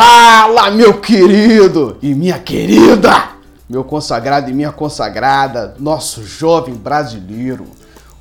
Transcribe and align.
Fala, 0.00 0.70
meu 0.70 1.00
querido 1.00 1.98
e 2.00 2.14
minha 2.14 2.38
querida, 2.38 3.30
meu 3.68 3.82
consagrado 3.82 4.48
e 4.48 4.54
minha 4.54 4.70
consagrada, 4.70 5.74
nosso 5.76 6.22
jovem 6.22 6.72
brasileiro. 6.72 7.66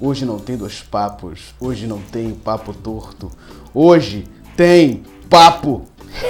Hoje 0.02 0.26
não 0.26 0.40
tem 0.40 0.58
dois 0.58 0.82
papos, 0.82 1.54
hoje 1.59 1.85
não 1.85 1.99
tem 1.99 2.34
papo 2.34 2.73
torto, 2.73 3.30
hoje 3.76 4.26
tem 4.55 5.04
papo 5.30 5.84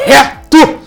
reto. 0.05 0.81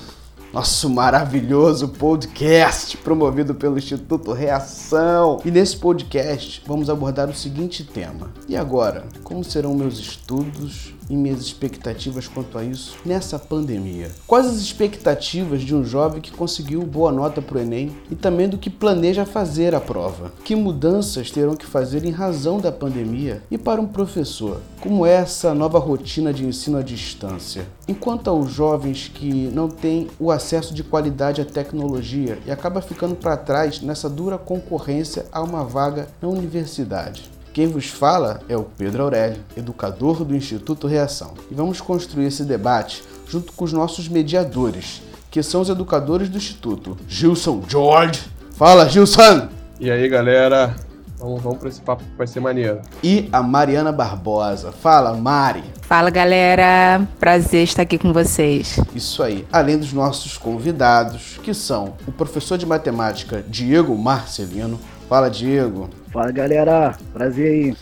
Nosso 0.53 0.91
maravilhoso 0.91 1.89
podcast 1.89 2.99
promovido 2.99 3.55
pelo 3.55 3.79
Instituto 3.79 4.31
Reação. 4.35 5.41
E 5.43 5.51
nesse 5.51 5.79
podcast 5.79 6.63
vamos 6.67 6.91
abordar 6.91 7.31
o 7.31 7.35
seguinte 7.35 7.83
tema. 7.83 8.31
E 8.47 8.59
agora, 8.59 9.07
como 9.25 9.43
serão 9.43 9.75
meus 9.75 9.99
estudos 9.99 11.00
e 11.11 11.17
minhas 11.17 11.41
expectativas 11.41 12.29
quanto 12.29 12.57
a 12.57 12.65
isso 12.65 12.97
nessa 13.05 13.39
pandemia? 13.39 14.11
Quais 14.27 14.47
as 14.47 14.57
expectativas 14.57 15.63
de 15.63 15.75
um 15.75 15.85
jovem 15.85 16.23
que 16.23 16.31
conseguiu 16.31 16.83
boa 16.83 17.11
nota 17.11 17.43
para 17.43 17.59
o 17.59 17.61
Enem 17.61 17.91
e 18.11 18.15
também 18.15 18.49
do 18.49 18.57
que 18.57 18.71
planeja 18.71 19.27
fazer 19.27 19.75
a 19.75 19.81
prova? 19.81 20.33
Que 20.45 20.55
mudanças 20.55 21.31
terão 21.31 21.57
que 21.57 21.67
fazer 21.67 22.05
em 22.05 22.11
razão 22.11 22.61
da 22.61 22.71
pandemia? 22.71 23.43
E 23.51 23.59
para 23.59 23.81
um 23.81 23.87
professor, 23.87 24.61
como 24.81 25.05
é 25.05 25.13
essa 25.13 25.53
nova 25.53 25.79
rotina 25.79 26.33
de 26.33 26.47
ensino 26.47 26.79
à 26.79 26.83
distância? 26.83 27.67
Enquanto 27.89 28.29
aos 28.29 28.51
jovens 28.53 29.11
que 29.13 29.51
não 29.53 29.69
têm 29.69 30.07
o 30.19 30.31
acesso 30.31 30.73
de 30.73 30.85
qualidade 30.85 31.41
à 31.41 31.45
tecnologia 31.45 32.39
e 32.47 32.51
acaba 32.51 32.81
ficando 32.81 33.17
para 33.17 33.37
trás 33.37 33.81
nessa 33.81 34.09
dura 34.09 34.39
concorrência 34.39 35.27
a 35.33 35.43
uma 35.43 35.65
vaga 35.65 36.09
na 36.23 36.29
universidade. 36.29 37.40
Quem 37.53 37.67
vos 37.67 37.87
fala 37.87 38.41
é 38.49 38.57
o 38.57 38.63
Pedro 38.63 39.03
Aurélio, 39.03 39.43
educador 39.57 40.25
do 40.25 40.37
Instituto 40.37 40.87
Reação. 40.87 41.35
E 41.51 41.55
vamos 41.55 41.81
construir 41.81 42.27
esse 42.27 42.45
debate 42.45 43.03
junto 43.29 43.53
com 43.53 43.65
os 43.65 43.73
nossos 43.73 44.09
mediadores, 44.09 45.03
que 45.31 45.43
são 45.43 45.61
os 45.61 45.69
educadores 45.69 46.29
do 46.29 46.39
Instituto. 46.39 46.97
Gilson 47.09 47.63
George. 47.69 48.23
Fala, 48.53 48.89
Gilson! 48.89 49.49
E 49.81 49.91
aí, 49.91 50.09
galera? 50.09 50.77
Vamos, 51.19 51.43
vamos 51.43 51.59
para 51.59 51.69
esse 51.69 51.81
papo 51.81 52.05
que 52.05 52.17
vai 52.17 52.27
ser 52.27 52.41
maneiro. 52.41 52.81
E 53.03 53.29
a 53.33 53.43
Mariana 53.43 53.91
Barbosa. 53.91 54.71
Fala, 54.71 55.13
Mari. 55.15 55.65
Fala 55.83 56.09
galera, 56.09 57.07
prazer 57.19 57.65
estar 57.65 57.83
aqui 57.83 57.99
com 57.99 58.13
vocês. 58.13 58.79
Isso 58.95 59.23
aí. 59.23 59.45
Além 59.53 59.77
dos 59.77 59.93
nossos 59.93 60.39
convidados, 60.39 61.41
que 61.43 61.53
são 61.53 61.95
o 62.07 62.13
professor 62.13 62.57
de 62.57 62.65
matemática 62.65 63.45
Diego 63.49 63.97
Marcelino. 63.99 64.79
Fala, 65.11 65.29
Diego. 65.29 65.91
Fala 66.13 66.31
galera, 66.31 66.97
prazer 67.13 67.51
aí. 67.51 67.77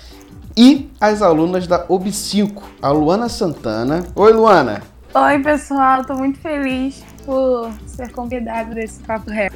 E 0.56 0.90
as 0.98 1.20
alunas 1.20 1.66
da 1.66 1.86
OB5, 1.86 2.62
a 2.80 2.90
Luana 2.90 3.28
Santana. 3.28 4.02
Oi, 4.14 4.32
Luana. 4.32 4.80
Oi, 5.12 5.38
pessoal, 5.40 6.02
tô 6.06 6.14
muito 6.14 6.38
feliz 6.38 7.04
por 7.26 7.70
ser 7.86 8.10
convidado 8.12 8.74
desse 8.74 9.00
papo 9.00 9.30
reto. 9.30 9.54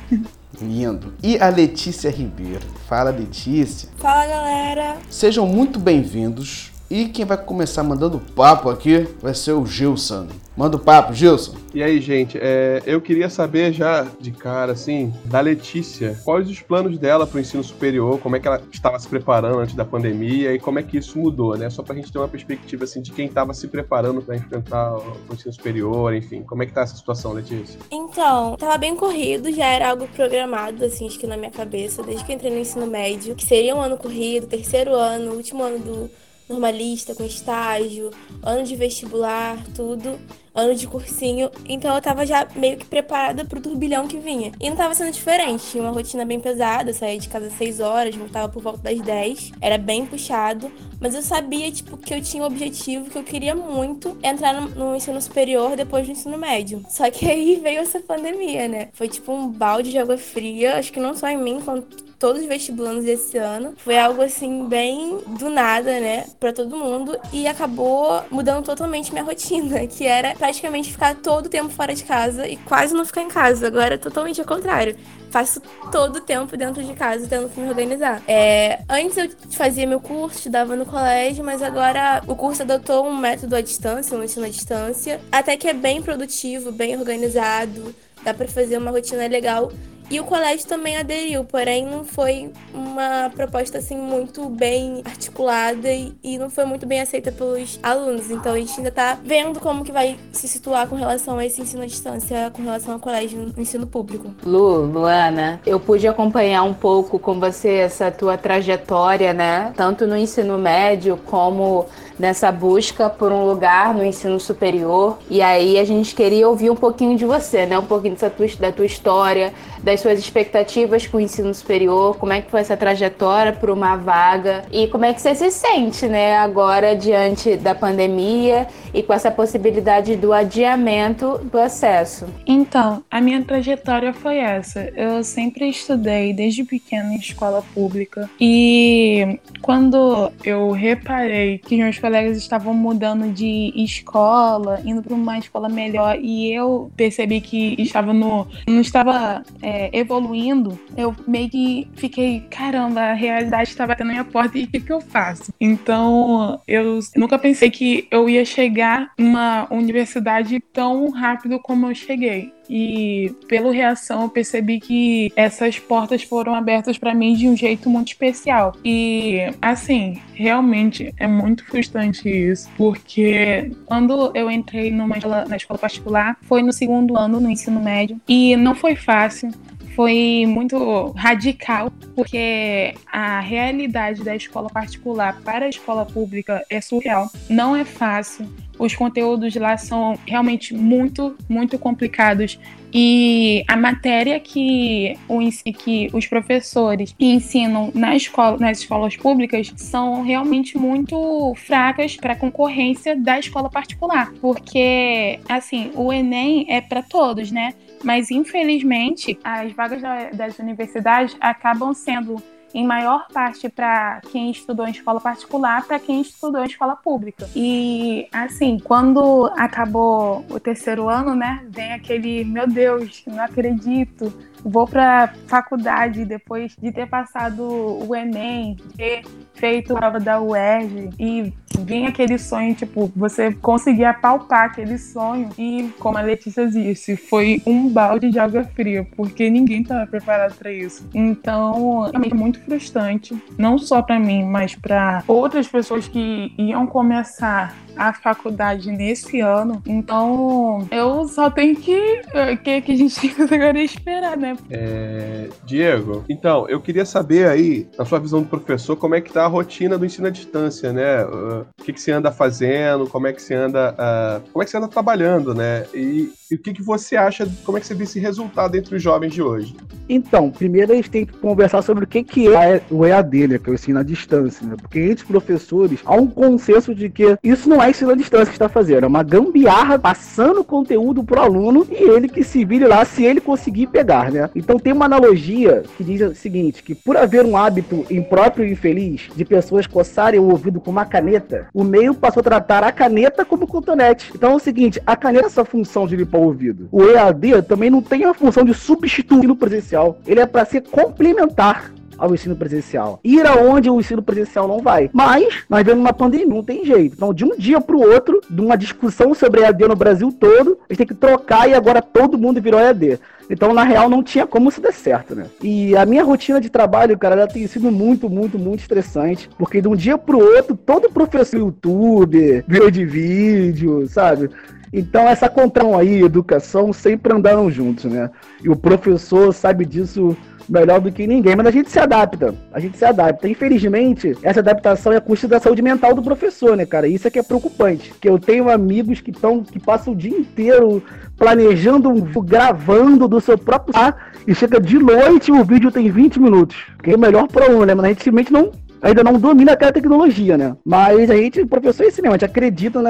Lindo. 0.61 1.15
E 1.23 1.39
a 1.39 1.49
Letícia 1.49 2.11
Ribeiro. 2.11 2.61
Fala, 2.87 3.09
Letícia. 3.09 3.89
Fala, 3.97 4.27
galera. 4.27 4.97
Sejam 5.09 5.47
muito 5.47 5.81
bem-vindos. 5.81 6.72
E 6.93 7.09
quem 7.09 7.25
vai 7.25 7.39
começar 7.39 7.83
mandando 7.83 8.21
papo 8.37 8.69
aqui 8.69 9.09
vai 9.23 9.33
ser 9.33 9.53
o 9.53 9.65
Gilson. 9.65 10.27
Manda 10.55 10.77
o 10.77 10.79
papo, 10.79 11.15
Gilson. 11.15 11.55
E 11.73 11.83
aí, 11.83 11.99
gente, 12.03 12.37
é, 12.39 12.83
eu 12.85 13.01
queria 13.01 13.31
saber 13.31 13.73
já 13.73 14.07
de 14.21 14.31
cara, 14.31 14.73
assim, 14.73 15.11
da 15.25 15.41
Letícia, 15.41 16.21
quais 16.23 16.51
os 16.51 16.61
planos 16.61 16.99
dela 16.99 17.27
para 17.27 17.39
o 17.39 17.41
ensino 17.41 17.65
superior, 17.65 18.19
como 18.19 18.37
é 18.37 18.41
que 18.41 18.47
ela 18.47 18.61
estava 18.71 18.99
se 18.99 19.09
preparando 19.09 19.59
antes 19.59 19.75
da 19.75 19.87
pandemia 19.87 20.53
e 20.53 20.61
como 20.61 20.81
é 20.81 20.83
que 20.83 20.99
isso 20.99 21.19
mudou, 21.19 21.57
né? 21.57 21.71
Só 21.71 21.83
para 21.83 21.95
a 21.95 21.97
gente 21.97 22.13
ter 22.13 22.19
uma 22.19 22.29
perspectiva, 22.29 22.85
assim, 22.85 23.01
de 23.01 23.11
quem 23.11 23.25
estava 23.25 23.55
se 23.55 23.67
preparando 23.69 24.21
para 24.21 24.37
enfrentar 24.37 24.95
o 24.95 25.33
ensino 25.33 25.55
superior, 25.55 26.13
enfim. 26.13 26.43
Como 26.43 26.63
é 26.63 26.67
que 26.67 26.75
tá 26.75 26.83
essa 26.83 26.95
situação, 26.95 27.33
Letícia? 27.33 27.81
Então, 27.91 28.55
tava 28.59 28.77
bem 28.77 28.95
corrido, 28.95 29.51
já 29.51 29.65
era 29.65 29.89
algo 29.89 30.07
programado, 30.09 30.85
assim, 30.85 31.07
acho 31.07 31.19
que 31.19 31.27
na 31.27 31.39
minha 31.39 31.51
cabeça, 31.51 32.03
desde 32.03 32.23
que 32.23 32.33
eu 32.33 32.37
entrei 32.37 32.53
no 32.53 32.59
ensino 32.59 32.87
médio, 32.87 33.35
que 33.35 33.47
seria 33.47 33.75
um 33.75 33.81
ano 33.81 33.97
corrido, 33.97 34.47
terceiro 34.47 34.95
ano, 34.95 35.33
último 35.33 35.63
ano 35.63 35.79
do 35.79 36.22
normalista, 36.53 37.15
com 37.15 37.25
estágio, 37.25 38.11
ano 38.43 38.65
de 38.65 38.77
vestibular, 38.77 39.59
tudo, 39.75 40.19
ano 40.55 40.75
de 40.75 40.87
cursinho. 40.87 41.51
Então 41.69 41.95
eu 41.95 42.03
tava 42.03 42.27
já 42.27 42.47
meio 42.55 42.77
que 42.77 42.85
preparada 42.85 43.45
pro 43.45 43.61
turbilhão 43.61 44.07
que 44.07 44.19
vinha. 44.19 44.53
E 44.61 44.69
não 44.69 44.77
tava 44.77 44.95
sendo 44.95 45.13
diferente, 45.13 45.67
tinha 45.71 45.83
uma 45.83 45.93
rotina 45.93 46.25
bem 46.25 46.41
pesada, 46.41 46.91
eu 46.91 46.95
saía 46.95 47.19
de 47.19 47.29
casa 47.29 47.47
às 47.47 47.55
6 47.55 47.81
horas, 47.81 48.15
voltava 48.15 48.49
por 48.49 48.63
volta 48.63 48.79
das 48.79 49.01
10. 49.01 49.53
Era 49.61 49.79
bem 49.79 50.07
puxado, 50.07 50.71
mas 51.01 51.15
eu 51.15 51.23
sabia, 51.23 51.71
tipo, 51.71 51.97
que 51.97 52.15
eu 52.15 52.23
tinha 52.23 52.43
um 52.43 52.47
objetivo, 52.47 53.11
que 53.11 53.19
eu 53.19 53.25
queria 53.25 53.55
muito 53.55 54.17
entrar 54.23 54.53
no, 54.53 54.69
no 54.69 54.97
ensino 54.97 55.21
superior 55.21 55.77
depois 55.77 56.07
do 56.07 56.13
ensino 56.13 56.39
médio. 56.39 56.85
Só 56.89 57.11
que 57.11 57.29
aí 57.29 57.57
veio 57.63 57.81
essa 57.81 58.01
pandemia, 58.01 58.69
né? 58.69 58.89
Foi 58.93 59.09
tipo 59.09 59.33
um 59.33 59.49
balde 59.49 59.91
de 59.91 59.99
água 59.99 60.19
fria, 60.19 60.79
acho 60.79 60.93
que 60.93 61.01
não 61.01 61.15
só 61.15 61.29
em 61.29 61.39
mim, 61.39 61.61
quanto 61.61 62.13
todos 62.23 62.41
os 62.41 62.47
vestibulandos 62.47 63.05
desse 63.05 63.37
ano. 63.37 63.75
Foi 63.79 63.99
algo 63.99 64.23
assim 64.23 64.69
bem 64.69 65.19
do 65.27 65.51
nada, 65.51 65.99
né, 65.99 66.25
para 66.39 66.53
todo 66.53 66.77
mundo 66.77 67.19
e 67.33 67.49
acabou 67.49 68.23
mudando 68.31 68.65
totalmente 68.65 69.11
minha 69.11 69.25
rotina, 69.25 69.85
que 69.91 70.07
era 70.07 70.33
praticamente 70.43 70.91
ficar 70.91 71.15
todo 71.15 71.47
o 71.47 71.49
tempo 71.49 71.69
fora 71.69 71.95
de 71.95 72.03
casa 72.03 72.49
e 72.49 72.57
quase 72.57 72.93
não 72.93 73.07
ficar 73.07 73.23
em 73.23 73.29
casa. 73.29 73.69
Agora 73.69 73.95
é 73.95 73.97
totalmente 73.97 74.41
ao 74.41 74.47
contrário 74.47 74.97
faço 75.31 75.63
todo 75.91 76.17
o 76.17 76.21
tempo 76.21 76.57
dentro 76.59 76.85
de 76.85 76.93
casa 76.93 77.27
tendo 77.27 77.49
que 77.49 77.59
me 77.59 77.67
organizar. 77.67 78.23
É, 78.29 78.81
antes 78.89 79.17
eu 79.17 79.31
fazia 79.53 79.87
meu 79.87 79.99
curso, 79.99 80.37
estudava 80.37 80.77
no 80.77 80.85
colégio, 80.85 81.43
mas 81.43 81.63
agora 81.63 82.23
o 82.27 82.37
curso 82.37 82.63
adotou 82.63 83.07
um 83.07 83.17
método 83.17 83.57
à 83.57 83.63
distância, 83.63 84.17
um 84.17 84.23
ensino 84.23 84.45
à 84.45 84.49
distância, 84.51 85.21
até 85.33 85.57
que 85.57 85.67
é 85.67 85.73
bem 85.73 86.03
produtivo, 86.03 86.71
bem 86.71 86.99
organizado, 86.99 87.95
dá 88.23 88.35
para 88.35 88.47
fazer 88.47 88.77
uma 88.77 88.91
rotina 88.91 89.27
legal. 89.27 89.73
E 90.11 90.21
o 90.21 90.25
colégio 90.25 90.67
também 90.67 90.97
aderiu, 90.97 91.45
porém 91.45 91.87
não 91.87 92.05
foi 92.05 92.53
uma 92.75 93.31
proposta 93.35 93.79
assim 93.79 93.97
muito 93.97 94.49
bem 94.49 95.03
articulada 95.05 95.89
e, 95.91 96.39
não 96.39 96.51
foi 96.51 96.65
muito 96.65 96.87
bem 96.87 97.01
aceita 97.01 97.33
pelos 97.33 97.79
alunos. 97.83 98.31
Então 98.31 98.53
a 98.53 98.59
gente 98.59 98.77
ainda 98.77 98.91
tá 98.91 99.19
vendo 99.23 99.61
como 99.61 99.85
que 99.85 99.93
vai 99.93 100.19
se 100.33 100.49
situar 100.49 100.87
com 100.87 100.97
relação 100.97 101.39
a 101.39 101.47
esse 101.47 101.63
ensino 101.63 101.83
à 101.83 101.87
distância, 101.87 102.51
com 102.53 102.63
relação 102.63 102.95
ao 102.95 103.01
colégio 103.01 103.53
no 103.55 103.63
ensino 103.63 103.87
público. 103.87 104.35
Lu, 104.45 104.85
Luana, 104.85 105.61
eu 105.65 105.81
pude 105.81 106.07
acompanhar 106.07 106.63
um 106.63 106.75
pouco 106.75 107.19
com 107.19 107.39
você 107.41 107.71
essa 107.77 108.11
tua 108.11 108.37
trajetória, 108.37 109.33
né? 109.33 109.73
Tanto 109.77 110.07
no 110.07 110.17
ensino 110.17 110.59
médio 110.59 111.19
como 111.27 111.87
nessa 112.23 112.53
busca 112.53 113.11
por 113.11 113.33
um 113.33 113.45
lugar 113.45 113.93
no 113.93 114.05
ensino 114.05 114.39
superior. 114.39 115.19
E 115.29 115.43
aí 115.43 115.77
a 115.77 115.85
gente 115.85 116.15
queria 116.15 116.49
ouvir 116.49 116.71
um 116.71 116.77
pouquinho 116.77 117.17
de 117.19 117.25
você, 117.25 117.67
né? 117.67 117.77
Um 117.77 117.85
pouquinho 117.85 118.15
dessa 118.15 118.31
tua, 118.31 118.47
da 118.61 118.71
tua 118.71 118.87
história, 118.87 119.53
das 119.83 119.99
suas 119.99 120.21
expectativas 120.21 121.05
com 121.05 121.17
o 121.17 121.21
ensino 121.21 121.53
superior, 121.53 122.17
como 122.17 122.33
é 122.33 122.41
que 122.41 122.49
foi 122.49 122.61
essa 122.61 122.77
trajetória 122.77 123.53
para 123.53 123.73
uma 123.73 123.97
vaga 123.97 124.63
e 124.71 124.87
como 124.87 125.05
é 125.05 125.13
que 125.13 125.21
você 125.21 125.35
se 125.35 125.51
sente, 125.51 126.07
né, 126.07 126.37
agora 126.37 126.95
diante 126.95 127.57
da 127.57 127.75
pandemia 127.75 128.69
e 128.95 129.03
com 129.03 129.13
essa 129.13 129.29
possibilidade 129.29 130.15
do 130.15 130.33
adiamento 130.33 131.39
do 131.51 131.59
acesso. 131.59 132.27
Então, 132.47 133.03
a 133.11 133.21
minha 133.21 133.43
trajetória 133.43 134.13
foi 134.13 134.37
essa. 134.37 134.93
Eu 134.95 135.25
sempre 135.25 135.69
estudei 135.69 136.33
desde 136.33 136.63
pequena 136.63 137.13
em 137.13 137.17
escola 137.17 137.65
pública 137.75 138.31
e 138.41 139.41
quando 139.61 140.31
eu 140.45 140.71
reparei 140.71 141.59
que 141.59 141.77
meus 141.77 141.99
colegas 141.99 142.12
estavam 142.21 142.75
mudando 142.75 143.33
de 143.33 143.73
escola, 143.77 144.81
indo 144.85 145.03
para 145.03 145.15
uma 145.15 145.39
escola 145.39 145.69
melhor 145.69 146.19
e 146.21 146.53
eu 146.53 146.91
percebi 146.97 147.41
que 147.41 147.81
estava 147.81 148.13
no 148.13 148.47
não 148.67 148.81
estava 148.81 149.43
é, 149.61 149.91
evoluindo, 149.97 150.79
eu 150.97 151.15
meio 151.27 151.49
que 151.49 151.89
fiquei, 151.95 152.41
caramba, 152.51 153.01
a 153.01 153.13
realidade 153.13 153.71
está 153.71 153.87
batendo 153.87 154.09
na 154.09 154.13
minha 154.15 154.25
porta 154.25 154.59
e 154.59 154.65
o 154.65 154.69
que, 154.69 154.81
que 154.81 154.93
eu 154.93 155.01
faço? 155.01 155.53
Então, 155.61 156.61
eu 156.67 156.99
nunca 157.17 157.39
pensei 157.39 157.71
que 157.71 158.07
eu 158.11 158.29
ia 158.29 158.45
chegar 158.45 159.13
numa 159.19 159.67
universidade 159.71 160.61
tão 160.73 161.11
rápido 161.11 161.59
como 161.61 161.87
eu 161.87 161.95
cheguei. 161.95 162.53
E 162.75 163.31
pelo 163.47 163.71
reação 163.71 164.23
eu 164.23 164.29
percebi 164.31 164.81
que 164.81 165.31
essas 165.37 165.79
portas 165.79 166.23
foram 166.23 166.55
abertas 166.55 166.97
para 166.97 167.15
mim 167.15 167.35
de 167.35 167.47
um 167.47 167.55
jeito 167.55 167.91
muito 167.91 168.09
especial. 168.09 168.75
E 168.83 169.41
assim, 169.61 170.19
realmente 170.33 171.13
é 171.19 171.27
muito 171.27 171.67
frustrante 171.67 172.27
isso, 172.31 172.71
porque 172.79 173.71
quando 173.85 174.33
eu 174.35 174.51
entrei 174.51 174.91
numa 174.91 175.19
escola, 175.19 175.45
na 175.47 175.57
escola 175.57 175.79
particular, 175.79 176.39
foi 176.43 176.63
no 176.63 176.73
segundo 176.73 177.19
ano 177.19 177.39
no 177.39 177.51
ensino 177.51 177.79
médio, 177.79 178.19
e 178.27 178.57
não 178.57 178.75
foi 178.75 178.97
fácil 178.97 179.51
foi 179.95 180.45
muito 180.47 181.11
radical, 181.17 181.93
porque 182.15 182.95
a 183.11 183.41
realidade 183.41 184.23
da 184.25 184.35
escola 184.35 184.69
particular 184.69 185.41
para 185.43 185.67
a 185.67 185.69
escola 185.69 186.05
pública 186.05 186.65
é 186.71 186.81
surreal. 186.81 187.31
Não 187.49 187.77
é 187.77 187.85
fácil. 187.85 188.47
Os 188.79 188.95
conteúdos 188.95 189.55
lá 189.55 189.77
são 189.77 190.19
realmente 190.27 190.75
muito, 190.75 191.37
muito 191.49 191.79
complicados. 191.79 192.59
E 192.93 193.65
a 193.69 193.77
matéria 193.77 194.39
que, 194.39 195.17
o, 195.29 195.39
que 195.73 196.11
os 196.13 196.27
professores 196.27 197.15
ensinam 197.19 197.91
na 197.95 198.15
escola, 198.15 198.59
nas 198.59 198.81
escolas 198.81 199.17
públicas 199.17 199.73
são 199.77 200.23
realmente 200.23 200.77
muito 200.77 201.55
fracas 201.57 202.17
para 202.17 202.35
a 202.35 202.37
concorrência 202.37 203.17
da 203.17 203.39
escola 203.39 203.71
particular. 203.71 204.33
Porque, 204.41 205.39
assim, 205.49 205.91
o 205.95 206.13
Enem 206.13 206.67
é 206.69 206.81
para 206.81 207.03
todos, 207.03 207.51
né? 207.51 207.73
Mas, 208.03 208.31
infelizmente, 208.31 209.39
as 209.45 209.73
vagas 209.73 210.03
das 210.35 210.59
universidades 210.59 211.37
acabam 211.41 211.95
sendo 211.95 212.43
em 212.75 212.87
maior 212.87 213.27
parte 213.33 213.69
para 213.69 214.21
quem 214.31 214.51
estudou 214.51 214.87
em 214.87 214.91
escola 214.91 215.21
particular, 215.21 215.87
para 215.87 215.99
quem 215.99 216.21
estudou 216.21 216.63
em 216.63 216.67
escola 216.67 216.97
pública. 216.97 217.49
E 217.55 218.27
assim, 218.33 218.79
quando 218.79 219.51
acabou 219.57 220.45
o 220.51 220.59
terceiro 220.59 221.09
ano, 221.09 221.35
né, 221.35 221.65
vem 221.69 221.93
aquele, 221.93 222.45
meu 222.45 222.67
Deus, 222.67 223.23
não 223.27 223.43
acredito, 223.43 224.33
vou 224.65 224.87
para 224.87 225.33
faculdade 225.47 226.25
depois 226.25 226.75
de 226.77 226.93
ter 226.93 227.09
passado 227.09 227.63
o 227.63 228.15
Enem, 228.15 228.77
ter 228.97 229.23
feito 229.55 229.97
a 229.97 230.01
prova 230.01 230.21
da 230.21 230.41
UERJ 230.41 231.11
e 231.19 231.53
vem 231.81 232.07
aquele 232.07 232.39
sonho, 232.39 232.75
tipo, 232.75 233.11
você 233.15 233.53
conseguir 233.53 234.05
apalpar 234.05 234.65
aquele 234.65 234.99
sonho 234.99 235.49
e, 235.59 235.91
como 235.99 236.19
a 236.19 236.21
Letícia 236.21 236.67
disse, 236.69 237.17
foi 237.17 237.63
um 237.67 237.89
balde 237.89 238.31
de 238.31 238.39
água 238.39 238.65
fria, 238.65 239.07
porque 239.17 239.49
ninguém 239.49 239.83
estava 239.83 240.07
preparado 240.07 240.55
para 240.55 240.73
isso. 240.73 241.09
Então, 241.15 242.11
é 242.13 242.35
muito 242.35 242.61
frustrante, 242.61 243.37
não 243.59 243.79
só 243.79 244.03
para 244.03 244.19
mim, 244.19 244.45
mas 244.45 244.75
para 244.75 245.23
outras 245.27 245.67
pessoas 245.67 246.09
que 246.09 246.53
iam 246.59 246.87
começar 246.87 247.75
a 247.97 248.13
faculdade 248.13 248.91
nesse 248.91 249.41
ano. 249.41 249.83
Então, 249.87 250.87
eu 250.91 251.27
só 251.29 251.51
tenho 251.51 251.77
que. 251.77 252.23
que, 252.63 252.81
que 252.81 252.93
a 252.93 252.97
gente 252.97 253.35
agora 253.55 253.81
esperar, 253.81 254.37
né? 254.37 254.52
É, 254.71 255.49
Diego, 255.65 256.25
então, 256.29 256.69
eu 256.69 256.81
queria 256.81 257.05
saber 257.05 257.47
aí, 257.47 257.89
na 257.99 258.05
sua 258.05 258.19
visão 258.19 258.43
do 258.43 258.49
professor, 258.49 258.97
como 258.97 259.15
é 259.15 259.21
que 259.21 259.33
tá 259.33 259.45
a 259.45 259.49
rotina 259.49 259.99
do 259.99 260.07
ensino 260.07 260.27
à 260.27 260.31
distância, 260.31 260.93
né? 260.93 261.25
O 261.25 261.67
que, 261.85 261.93
que 261.93 262.01
você 262.01 262.13
anda 262.13 262.31
fazendo, 262.31 263.07
como 263.09 263.27
é 263.27 263.33
que 263.33 263.43
você 263.43 263.55
anda. 263.55 263.93
Uh, 263.93 264.51
como 264.53 264.63
é 264.63 264.65
que 264.65 264.71
você 264.71 264.77
anda 264.77 264.89
trabalhando, 264.89 265.55
né? 265.55 265.87
E, 265.95 266.33
e 266.53 266.55
o 266.55 266.59
que, 266.59 266.75
que 266.75 266.83
você 266.83 267.17
acha, 267.17 267.49
como 267.65 267.79
é 267.79 267.81
que 267.81 267.87
você 267.87 267.95
vê 267.95 268.05
esse 268.05 268.21
resultado 268.21 268.77
entre 268.77 268.95
os 268.95 269.03
jovens 269.03 269.33
de 269.33 269.41
hoje? 269.41 269.75
Então, 270.07 270.51
primeiro 270.51 270.93
a 270.93 270.97
gente 270.97 271.11
tem 271.11 271.25
que 271.25 271.33
conversar 271.33 271.81
sobre 271.81 272.05
o 272.05 272.07
que, 272.07 272.23
que 272.23 272.55
é 272.55 272.83
o 272.91 273.07
EAD, 273.07 273.49
né? 273.49 273.59
Que 273.59 273.71
é 273.71 273.73
o 273.73 273.75
ensino 273.75 273.99
à 273.99 274.03
distância, 274.03 274.67
né? 274.67 274.77
Porque 274.79 275.01
entre 275.01 275.23
os 275.23 275.23
professores 275.23 276.01
há 276.05 276.15
um 276.15 276.27
consenso 276.27 276.95
de 276.95 277.09
que 277.09 277.39
isso 277.43 277.71
não 277.71 277.83
é 277.83 277.89
ensino 277.89 278.11
à 278.11 278.15
distância 278.15 278.49
que 278.49 278.53
está 278.53 278.69
fazendo, 278.69 279.05
é 279.05 279.07
uma 279.07 279.23
gambiarra 279.23 279.99
passando 279.99 280.63
conteúdo 280.63 281.25
pro 281.25 281.41
aluno 281.41 281.87
e 281.91 281.95
ele 281.95 282.29
que 282.29 282.45
se 282.45 282.65
vire 282.67 282.85
lá 282.85 283.03
se 283.07 283.25
ele 283.25 283.41
conseguir 283.41 283.87
pegar, 283.87 284.31
né? 284.31 284.51
Então 284.55 284.79
tem 284.79 284.93
uma 284.93 285.07
analogia 285.07 285.85
que 285.97 286.05
diz 286.05 286.21
o 286.21 286.35
seguinte, 286.35 286.83
que 286.83 286.95
por 286.95 287.17
haver 287.17 287.47
um 287.47 287.57
hábito 287.57 288.05
impróprio 288.11 288.67
e 288.67 288.73
infeliz 288.73 289.31
de 289.35 289.45
pessoas 289.45 289.87
coçarem 289.87 290.39
o 290.39 290.51
ouvido 290.51 290.81
com 290.81 290.91
uma 290.91 291.07
caneta, 291.07 291.69
o 291.73 291.83
meio 291.83 292.13
passou 292.13 292.41
a 292.41 292.45
tratar 292.45 292.85
a 292.85 292.93
caneta 292.93 293.43
como 293.43 293.67
cotonete. 293.67 294.31
Então 294.35 294.53
é 294.53 294.55
o 294.57 294.59
seguinte, 294.59 295.01
a 295.07 295.17
caneta 295.17 295.47
essa 295.47 295.65
função 295.65 296.07
de 296.07 296.17
limpar 296.17 296.42
ouvido. 296.43 296.89
O 296.91 297.03
EAD 297.03 297.63
também 297.63 297.91
não 297.91 298.03
tem 298.03 298.25
a 298.25 298.35
função 298.35 298.65
de 298.65 298.75
substituir 298.75 299.47
no 299.47 299.57
presencial. 299.57 300.19
Ele 300.27 300.41
é 300.41 300.47
para 300.47 300.65
ser 300.65 300.83
complementar 300.83 301.93
ao 302.19 302.35
ensino 302.35 302.57
presencial. 302.57 303.21
Ir 303.25 303.47
aonde 303.47 303.91
o 303.91 304.01
ensino 304.01 304.23
presencial 304.23 304.69
não 304.69 304.81
vai. 304.81 305.11
Mas 305.13 305.65
nós 305.69 305.85
vemos 305.85 306.01
uma 306.01 306.13
pandemia, 306.13 306.47
não 306.47 306.63
tem 306.63 306.85
jeito. 306.85 307.15
Então, 307.17 307.33
de 307.33 307.45
um 307.45 307.57
dia 307.57 307.81
para 307.81 307.97
o 307.97 308.01
outro, 308.01 308.41
de 308.49 308.61
uma 308.61 308.77
discussão 308.77 309.35
sobre 309.35 309.61
EAD 309.63 309.89
no 309.89 309.97
Brasil 309.97 310.33
todo, 310.33 310.79
a 310.89 310.93
gente 310.93 310.99
tem 310.99 311.07
que 311.07 311.15
trocar 311.15 311.69
e 311.69 311.75
agora 311.75 312.01
todo 312.03 312.39
mundo 312.39 312.61
virou 312.61 312.81
EAD. 312.81 313.19
Então, 313.51 313.75
na 313.75 313.83
real, 313.83 314.09
não 314.09 314.23
tinha 314.23 314.47
como 314.47 314.69
isso 314.69 314.81
dar 314.81 314.93
certo, 314.93 315.35
né? 315.35 315.47
E 315.63 315.97
a 315.97 316.07
minha 316.07 316.25
rotina 316.25 316.61
de 316.61 316.71
trabalho, 316.71 317.19
cara, 317.19 317.35
ela 317.35 317.47
tem 317.47 317.67
sido 317.67 317.91
muito, 317.91 318.31
muito, 318.31 318.59
muito 318.59 318.81
estressante. 318.81 319.51
Porque 319.59 319.81
de 319.81 319.89
um 319.89 319.97
dia 319.97 320.17
pro 320.17 320.39
outro, 320.39 320.77
todo 320.77 321.11
professor 321.11 321.59
YouTube, 321.59 322.65
vídeo 322.67 322.91
de 322.91 323.05
vídeo, 323.05 324.09
sabe? 324.09 324.49
Então, 324.93 325.27
essa 325.27 325.49
contração 325.49 325.99
aí, 325.99 326.23
educação, 326.23 326.93
sempre 326.93 327.33
andaram 327.33 327.71
juntos, 327.71 328.05
né? 328.05 328.31
E 328.63 328.69
o 328.69 328.77
professor 328.77 329.53
sabe 329.55 329.87
disso 329.87 330.37
melhor 330.69 331.01
do 331.01 331.13
que 331.13 331.27
ninguém, 331.27 331.57
mas 331.57 331.67
a 331.67 331.71
gente 331.71 331.91
se 331.91 331.99
adapta. 331.99 332.55
A 332.73 332.81
gente 332.81 332.97
se 332.97 333.05
adapta. 333.05 333.49
Infelizmente, 333.49 334.37
essa 334.43 334.61
adaptação 334.61 335.13
é 335.13 335.17
a 335.17 335.21
custo 335.21 335.49
da 335.49 335.61
saúde 335.61 335.83
mental 335.83 336.15
do 336.15 336.23
professor, 336.23 336.77
né, 336.77 336.87
cara? 336.87 337.07
Isso 337.07 337.27
é 337.27 337.31
que 337.31 337.39
é 337.39 337.43
preocupante. 337.43 338.13
Que 338.21 338.29
eu 338.29 338.39
tenho 338.39 338.71
amigos 338.71 339.21
que 339.21 339.31
estão 339.31 339.63
que 339.63 339.79
passam 339.79 340.13
o 340.13 340.17
dia 340.17 340.37
inteiro 340.37 341.03
planejando 341.37 342.13
gravando 342.45 343.27
do 343.27 343.41
seu 343.41 343.59
próprio 343.59 343.97
ar 343.97 344.33
e 344.47 344.55
chega 344.55 344.81
de 344.81 344.99
noite 344.99 345.51
e 345.51 345.53
o 345.53 345.65
vídeo 345.65 345.91
tem 345.91 346.11
20 346.11 346.41
minutos. 346.41 346.77
Que 347.03 347.13
é 347.13 347.17
melhor 347.17 347.49
para 347.49 347.71
um, 347.71 347.85
né? 347.85 347.95
Mas 347.95 348.05
a 348.05 348.09
gente 348.09 348.23
simplesmente 348.23 348.53
não 348.53 348.71
ainda 349.03 349.25
não 349.25 349.39
domina 349.39 349.73
aquela 349.73 349.93
tecnologia, 349.93 350.57
né? 350.57 350.77
Mas 350.85 351.29
a 351.29 351.37
gente, 351.37 351.67
professor 351.67 352.05
é 352.05 352.07
esse 352.07 352.23
mesmo, 352.23 352.35
a 352.35 352.39
gente 352.39 352.45
acredita 352.45 353.01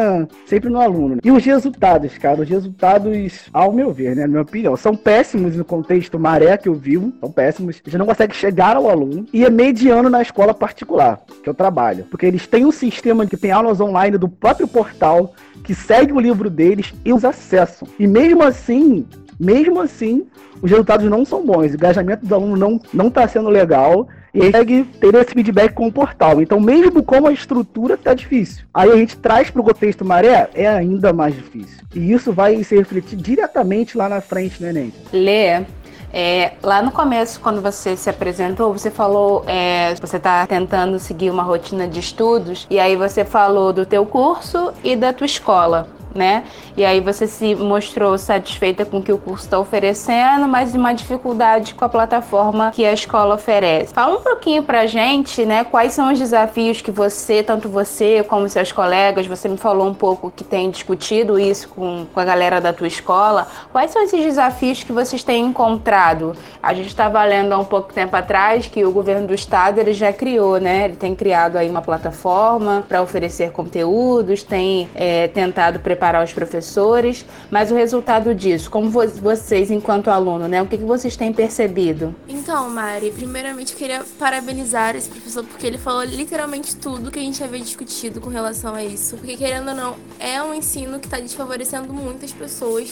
sempre 0.47 0.71
no 0.71 0.81
aluno. 0.81 1.17
Né? 1.17 1.21
E 1.23 1.31
os 1.31 1.45
resultados, 1.45 2.17
cara, 2.17 2.41
os 2.41 2.49
resultados, 2.49 3.49
ao 3.53 3.73
meu 3.73 3.93
ver, 3.93 4.17
né, 4.17 4.23
na 4.23 4.29
minha 4.29 4.43
opinião, 4.43 4.77
são 4.77 4.97
péssimos 4.97 5.55
no 5.55 5.65
contexto 5.65 6.19
maré 6.19 6.57
que 6.57 6.69
eu 6.69 6.75
vivo, 6.75 7.13
são 7.21 7.31
péssimos. 7.31 7.81
A 7.85 7.91
gente 7.91 7.99
não 7.99 8.07
consegue 8.07 8.35
chegar 8.35 8.77
ao 8.77 8.89
aluno 8.89 9.27
e 9.33 9.45
é 9.45 9.51
mediano 9.51 10.09
na 10.09 10.23
escola 10.23 10.55
particular, 10.55 11.21
que 11.43 11.49
eu 11.49 11.55
trabalho. 11.55 12.07
Porque 12.11 12.27
eles 12.27 12.47
têm 12.47 12.65
um 12.65 12.73
sistema 12.73 13.27
que 13.27 13.37
tem 13.37 13.51
aulas 13.51 13.81
online 13.81 14.17
do 14.17 14.29
próprio 14.29 14.67
portal, 14.67 15.35
que 15.63 15.75
segue 15.75 16.13
o 16.13 16.21
livro 16.21 16.49
deles 16.49 16.95
e 17.05 17.13
os 17.13 17.25
acessam. 17.25 17.87
E 17.99 18.07
mesmo 18.07 18.43
assim, 18.43 19.07
mesmo 19.39 19.81
assim, 19.81 20.27
os 20.61 20.71
resultados 20.71 21.09
não 21.09 21.25
são 21.25 21.45
bons. 21.45 21.73
O 21.73 21.75
engajamento 21.75 22.23
dos 22.23 22.33
alunos 22.33 22.59
não, 22.59 22.81
não 22.93 23.11
tá 23.11 23.29
sendo 23.29 23.49
legal 23.49 24.09
e 24.35 24.41
consegue 24.41 24.85
ter 24.85 25.15
esse 25.15 25.33
feedback 25.33 25.75
com 25.75 25.87
o 25.87 25.93
portal. 25.93 26.41
Então, 26.41 26.61
mesmo 26.61 27.03
com 27.03 27.27
a 27.27 27.33
estrutura, 27.33 27.97
tá 27.97 28.15
difícil. 28.15 28.65
Aí 28.73 28.91
a 28.91 28.97
gente 28.97 29.17
traz 29.17 29.51
para 29.51 29.61
o 29.61 29.65
contexto 29.65 30.05
maré, 30.05 30.49
é 30.55 30.67
ainda 30.67 31.13
mais 31.13 31.35
difícil. 31.35 31.79
E 31.95 32.13
isso 32.13 32.33
vai 32.33 32.63
se 32.65 32.77
refletir 32.77 33.17
diretamente 33.17 33.97
lá 33.97 34.09
na 34.09 34.21
frente, 34.21 34.63
né, 34.63 34.71
Enem? 34.71 34.93
Lê, 35.13 35.65
é, 36.13 36.53
lá 36.63 36.83
no 36.83 36.91
começo, 36.91 37.41
quando 37.41 37.61
você 37.61 37.97
se 37.97 38.11
apresentou, 38.11 38.73
você 38.73 38.91
falou 38.91 39.45
é, 39.47 39.95
você 39.95 40.19
está 40.19 40.47
tentando 40.47 40.99
seguir 40.99 41.31
uma 41.31 41.43
rotina 41.43 41.89
de 41.89 42.01
estudos 42.01 42.67
e 42.69 42.79
aí 42.79 42.97
você 42.97 43.25
falou 43.25 43.73
do 43.73 43.87
teu 43.87 44.05
curso 44.05 44.73
e 44.85 44.95
da 44.95 45.13
tua 45.13 45.25
escola 45.25 45.89
né? 46.15 46.45
E 46.77 46.85
aí 46.85 47.01
você 47.01 47.27
se 47.27 47.55
mostrou 47.55 48.17
satisfeita 48.19 48.85
com 48.85 48.99
o 48.99 49.03
que 49.03 49.13
o 49.13 49.19
curso 49.19 49.45
está 49.45 49.59
oferecendo, 49.59 50.49
mas 50.49 50.75
uma 50.75 50.93
dificuldade 50.93 51.75
com 51.75 51.85
a 51.85 51.89
plataforma 51.89 52.71
que 52.73 52.85
a 52.85 52.93
escola 52.93 53.35
oferece. 53.35 53.93
Fala 53.93 54.17
um 54.17 54.23
pouquinho 54.23 54.63
pra 54.63 54.87
gente, 54.87 55.45
né? 55.45 55.65
Quais 55.65 55.93
são 55.93 56.13
os 56.13 56.19
desafios 56.19 56.81
que 56.81 56.91
você, 56.91 57.43
tanto 57.43 57.69
você 57.69 58.23
como 58.23 58.49
seus 58.49 58.73
colegas, 58.73 59.27
você 59.27 59.49
me 59.49 59.57
falou 59.57 59.87
um 59.87 59.95
pouco 59.95 60.31
que 60.31 60.45
tem 60.45 60.71
discutido 60.71 61.39
isso 61.39 61.69
com, 61.69 62.07
com 62.13 62.21
a 62.21 62.25
galera 62.25 62.61
da 62.61 62.73
tua 62.73 62.87
escola. 62.87 63.47
Quais 63.73 63.91
são 63.91 64.03
esses 64.03 64.23
desafios 64.23 64.83
que 64.83 64.93
vocês 64.93 65.23
têm 65.23 65.45
encontrado? 65.45 66.37
A 66.63 66.75
gente 66.75 66.89
estava 66.89 67.23
lendo 67.25 67.53
há 67.53 67.59
um 67.59 67.65
pouco 67.65 67.93
tempo 67.93 68.15
atrás 68.17 68.67
que 68.67 68.85
o 68.85 68.93
governo 68.93 69.27
do 69.27 69.35
estado 69.35 69.79
ele 69.79 69.93
já 69.93 70.13
criou, 70.13 70.59
né? 70.59 70.85
Ele 70.85 70.97
tem 70.97 71.15
criado 71.15 71.57
aí 71.57 71.69
uma 71.69 71.83
plataforma 71.83 72.85
para 72.89 73.03
oferecer 73.03 73.51
conteúdos, 73.53 74.43
tem 74.43 74.89
é, 74.95 75.29
tentado 75.29 75.81
preparar 75.81 76.02
preparar 76.03 76.25
os 76.25 76.33
professores, 76.33 77.25
mas 77.49 77.71
o 77.71 77.77
resultado 77.77 78.35
disso, 78.35 78.69
como 78.69 78.91
vocês, 78.91 79.71
enquanto 79.71 80.11
aluno, 80.11 80.49
né, 80.49 80.61
o 80.61 80.67
que, 80.67 80.77
que 80.77 80.85
vocês 80.85 81.17
têm 81.17 81.33
percebido? 81.33 82.13
Então, 82.29 82.69
Mari, 82.69 83.13
primeiramente 83.13 83.73
eu 83.73 83.79
queria 83.79 84.03
parabenizar 84.19 84.97
esse 84.97 85.09
professor, 85.09 85.45
porque 85.45 85.65
ele 85.65 85.79
falou 85.79 86.03
literalmente 86.03 86.75
tudo 86.75 87.09
que 87.09 87.21
a 87.21 87.23
gente 87.23 87.43
havia 87.45 87.61
discutido 87.61 88.21
com 88.21 88.29
relação 88.29 88.75
a 88.75 88.83
isso. 88.83 89.17
Porque, 89.17 89.37
querendo 89.37 89.69
ou 89.69 89.77
não, 89.77 89.97
é 90.19 90.43
um 90.43 90.53
ensino 90.53 90.99
que 90.99 91.07
está 91.07 91.21
desfavorecendo 91.21 91.93
muitas 91.93 92.33
pessoas 92.33 92.91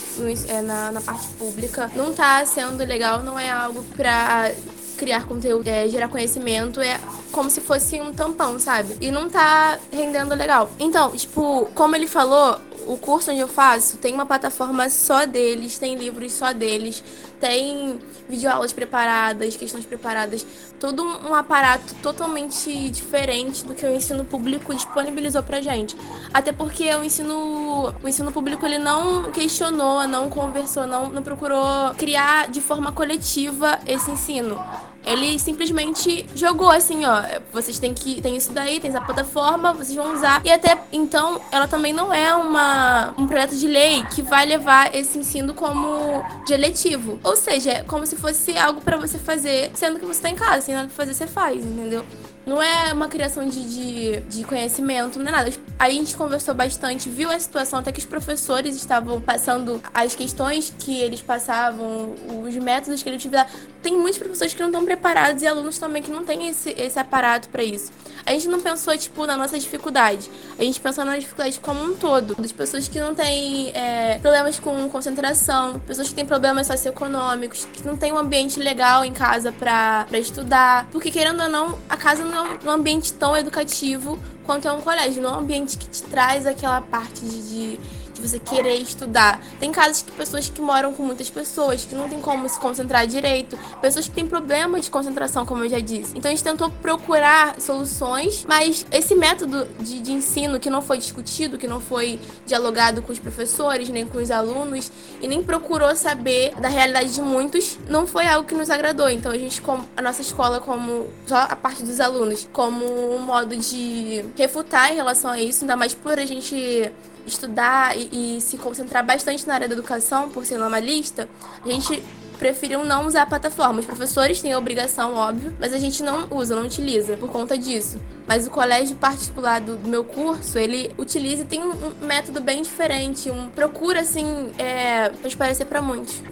é, 0.48 0.62
na, 0.62 0.92
na 0.92 1.00
parte 1.00 1.26
pública. 1.36 1.90
Não 1.96 2.12
está 2.12 2.46
sendo 2.46 2.84
legal, 2.84 3.24
não 3.24 3.36
é 3.36 3.50
algo 3.50 3.82
para 3.96 4.52
criar 5.00 5.24
conteúdo, 5.24 5.66
é, 5.66 5.88
gerar 5.88 6.08
conhecimento, 6.08 6.78
é 6.78 7.00
como 7.32 7.48
se 7.48 7.62
fosse 7.62 7.98
um 7.98 8.12
tampão, 8.12 8.58
sabe? 8.58 8.98
E 9.00 9.10
não 9.10 9.30
tá 9.30 9.78
rendendo 9.90 10.34
legal. 10.34 10.70
Então, 10.78 11.10
tipo, 11.12 11.70
como 11.74 11.96
ele 11.96 12.06
falou, 12.06 12.60
o 12.86 12.98
curso 12.98 13.30
onde 13.30 13.40
eu 13.40 13.48
faço 13.48 13.96
tem 13.96 14.12
uma 14.12 14.26
plataforma 14.26 14.90
só 14.90 15.24
deles, 15.24 15.78
tem 15.78 15.94
livros 15.94 16.34
só 16.34 16.52
deles, 16.52 17.02
tem 17.40 17.98
videoaulas 18.28 18.74
preparadas, 18.74 19.56
questões 19.56 19.86
preparadas, 19.86 20.46
todo 20.78 21.02
um 21.02 21.34
aparato 21.34 21.94
totalmente 22.02 22.90
diferente 22.90 23.64
do 23.64 23.74
que 23.74 23.86
o 23.86 23.94
ensino 23.94 24.24
público 24.24 24.74
disponibilizou 24.74 25.42
pra 25.42 25.62
gente. 25.62 25.96
Até 26.32 26.52
porque 26.52 26.94
o 26.94 27.02
ensino, 27.02 27.94
o 28.02 28.08
ensino 28.08 28.30
público 28.30 28.66
ele 28.66 28.78
não 28.78 29.30
questionou, 29.32 30.06
não 30.06 30.28
conversou, 30.28 30.86
não, 30.86 31.08
não 31.08 31.22
procurou 31.22 31.94
criar 31.96 32.48
de 32.50 32.60
forma 32.60 32.92
coletiva 32.92 33.78
esse 33.86 34.10
ensino. 34.10 34.60
Ele 35.04 35.38
simplesmente 35.38 36.26
jogou 36.34 36.70
assim, 36.70 37.04
ó, 37.06 37.22
vocês 37.52 37.78
têm 37.78 37.94
que 37.94 38.20
tem 38.20 38.36
isso 38.36 38.52
daí, 38.52 38.78
tem 38.78 38.90
essa 38.90 39.00
plataforma, 39.00 39.72
vocês 39.72 39.94
vão 39.94 40.14
usar. 40.14 40.42
E 40.44 40.52
até 40.52 40.78
então, 40.92 41.40
ela 41.50 41.66
também 41.66 41.92
não 41.92 42.12
é 42.12 42.34
uma 42.34 43.14
um 43.16 43.26
projeto 43.26 43.56
de 43.56 43.66
lei 43.66 44.04
que 44.14 44.22
vai 44.22 44.44
levar 44.46 44.94
esse 44.94 45.18
ensino 45.18 45.54
como 45.54 46.22
de 46.46 46.52
eletivo. 46.52 47.18
Ou 47.24 47.36
seja, 47.36 47.70
é 47.70 47.82
como 47.82 48.06
se 48.06 48.16
fosse 48.16 48.56
algo 48.56 48.80
para 48.80 48.96
você 48.96 49.18
fazer, 49.18 49.70
sendo 49.74 49.98
que 49.98 50.06
você 50.06 50.20
tá 50.20 50.30
em 50.30 50.36
casa, 50.36 50.62
sem 50.62 50.74
nada 50.74 50.88
pra 50.88 50.96
fazer, 50.96 51.14
você 51.14 51.26
faz, 51.26 51.64
entendeu? 51.64 52.04
Não 52.46 52.60
é 52.60 52.92
uma 52.92 53.06
criação 53.06 53.46
de, 53.46 53.62
de, 53.62 54.20
de, 54.22 54.44
conhecimento, 54.44 55.18
não 55.18 55.28
é 55.28 55.30
nada. 55.30 55.52
Aí 55.78 55.92
a 55.92 55.94
gente 55.94 56.16
conversou 56.16 56.54
bastante, 56.54 57.08
viu 57.08 57.30
a 57.30 57.38
situação, 57.38 57.78
até 57.78 57.92
que 57.92 58.00
os 58.00 58.06
professores 58.06 58.74
estavam 58.74 59.20
passando 59.20 59.80
as 59.92 60.14
questões 60.14 60.74
que 60.78 61.00
eles 61.00 61.20
passavam, 61.20 62.14
os 62.42 62.54
métodos 62.56 63.02
que 63.02 63.08
eles 63.08 63.20
utilizavam. 63.20 63.52
Tem 63.82 63.96
muitos 63.96 64.18
professores 64.18 64.52
que 64.52 64.60
não 64.60 64.68
estão 64.68 64.84
preparados 64.84 65.42
e 65.42 65.46
alunos 65.46 65.78
também 65.78 66.02
que 66.02 66.10
não 66.10 66.24
têm 66.24 66.48
esse, 66.48 66.74
esse 66.76 66.98
aparato 66.98 67.48
para 67.48 67.64
isso. 67.64 67.90
A 68.26 68.32
gente 68.32 68.48
não 68.48 68.60
pensou, 68.60 68.96
tipo, 68.98 69.26
na 69.26 69.36
nossa 69.36 69.58
dificuldade. 69.58 70.30
A 70.58 70.62
gente 70.62 70.78
pensou 70.80 71.04
na 71.04 71.16
dificuldade 71.18 71.58
como 71.60 71.82
um 71.82 71.96
todo. 71.96 72.34
Das 72.34 72.52
pessoas 72.52 72.88
que 72.88 73.00
não 73.00 73.14
têm 73.14 73.70
é, 73.74 74.18
problemas 74.18 74.58
com 74.58 74.88
concentração, 74.90 75.80
pessoas 75.80 76.08
que 76.08 76.14
têm 76.14 76.26
problemas 76.26 76.66
socioeconômicos, 76.66 77.66
que 77.72 77.86
não 77.86 77.96
têm 77.96 78.12
um 78.12 78.18
ambiente 78.18 78.60
legal 78.60 79.04
em 79.04 79.12
casa 79.12 79.50
para 79.50 80.06
estudar. 80.12 80.86
Porque, 80.92 81.10
querendo 81.10 81.42
ou 81.42 81.48
não, 81.48 81.78
a 81.88 81.96
casa 81.96 82.24
não 82.24 82.46
é 82.46 82.58
um 82.64 82.70
ambiente 82.70 83.12
tão 83.14 83.36
educativo 83.36 84.18
quanto 84.44 84.68
é 84.68 84.72
um 84.72 84.82
colégio. 84.82 85.22
Não 85.22 85.30
é 85.30 85.36
um 85.36 85.40
ambiente 85.40 85.78
que 85.78 85.88
te 85.88 86.02
traz 86.02 86.46
aquela 86.46 86.82
parte 86.82 87.20
de, 87.24 87.42
de 87.48 87.80
de 88.20 88.28
você 88.28 88.38
querer 88.38 88.76
estudar. 88.76 89.40
Tem 89.58 89.72
casos 89.72 90.04
de 90.04 90.12
pessoas 90.12 90.48
que 90.48 90.60
moram 90.60 90.92
com 90.92 91.02
muitas 91.02 91.30
pessoas, 91.30 91.84
que 91.84 91.94
não 91.94 92.08
tem 92.08 92.20
como 92.20 92.48
se 92.48 92.58
concentrar 92.58 93.06
direito, 93.06 93.58
pessoas 93.80 94.06
que 94.06 94.14
têm 94.14 94.26
problema 94.26 94.80
de 94.80 94.90
concentração, 94.90 95.46
como 95.46 95.64
eu 95.64 95.70
já 95.70 95.80
disse. 95.80 96.12
Então 96.16 96.30
a 96.30 96.34
gente 96.34 96.44
tentou 96.44 96.70
procurar 96.70 97.60
soluções, 97.60 98.44
mas 98.46 98.86
esse 98.90 99.14
método 99.14 99.66
de, 99.80 100.00
de 100.00 100.12
ensino 100.12 100.60
que 100.60 100.70
não 100.70 100.82
foi 100.82 100.98
discutido, 100.98 101.58
que 101.58 101.66
não 101.66 101.80
foi 101.80 102.20
dialogado 102.46 103.02
com 103.02 103.12
os 103.12 103.18
professores, 103.18 103.88
nem 103.88 104.06
com 104.06 104.18
os 104.18 104.30
alunos, 104.30 104.90
e 105.20 105.28
nem 105.28 105.42
procurou 105.42 105.94
saber 105.96 106.54
da 106.60 106.68
realidade 106.68 107.14
de 107.14 107.22
muitos, 107.22 107.78
não 107.88 108.06
foi 108.06 108.26
algo 108.26 108.46
que 108.46 108.54
nos 108.54 108.70
agradou. 108.70 109.08
Então 109.08 109.32
a 109.32 109.38
gente, 109.38 109.62
a 109.96 110.02
nossa 110.02 110.22
escola, 110.22 110.60
como 110.60 111.08
só 111.26 111.36
a 111.36 111.56
parte 111.56 111.82
dos 111.82 112.00
alunos, 112.00 112.48
como 112.52 112.84
um 113.14 113.18
modo 113.18 113.56
de 113.56 114.24
refutar 114.36 114.92
em 114.92 114.96
relação 114.96 115.30
a 115.30 115.40
isso, 115.40 115.64
ainda 115.64 115.76
mais 115.76 115.94
por 115.94 116.18
a 116.18 116.26
gente 116.26 116.90
estudar 117.26 117.96
e, 117.96 118.36
e, 118.36 118.40
se 118.40 118.56
concentrar 118.56 119.04
bastante 119.04 119.46
na 119.46 119.54
área 119.54 119.68
da 119.68 119.74
educação, 119.74 120.28
por 120.28 120.44
ser 120.44 120.58
normalista, 120.58 121.28
a 121.64 121.68
gente 121.68 122.02
preferiu 122.38 122.84
não 122.84 123.06
usar 123.06 123.22
a 123.22 123.26
plataforma. 123.26 123.80
Os 123.80 123.86
professores 123.86 124.40
têm 124.40 124.52
a 124.52 124.58
obrigação, 124.58 125.14
óbvio, 125.14 125.54
mas 125.60 125.74
a 125.74 125.78
gente 125.78 126.02
não 126.02 126.26
usa, 126.30 126.56
não 126.56 126.64
utiliza 126.64 127.16
por 127.16 127.28
conta 127.28 127.56
disso. 127.56 128.00
Mas 128.26 128.46
o 128.46 128.50
colégio 128.50 128.96
particular 128.96 129.60
do, 129.60 129.76
do 129.76 129.88
meu 129.88 130.02
curso, 130.02 130.58
ele 130.58 130.90
utiliza 130.96 131.42
e 131.42 131.44
tem 131.44 131.62
um, 131.62 131.76
método 132.00 132.40
bem 132.40 132.62
diferente, 132.62 133.30
um 133.30 133.50
procura 133.50 134.00
assim, 134.00 134.52
é, 134.56 135.10
transparecer 135.10 135.66
para 135.66 135.82
muitos. 135.82 136.22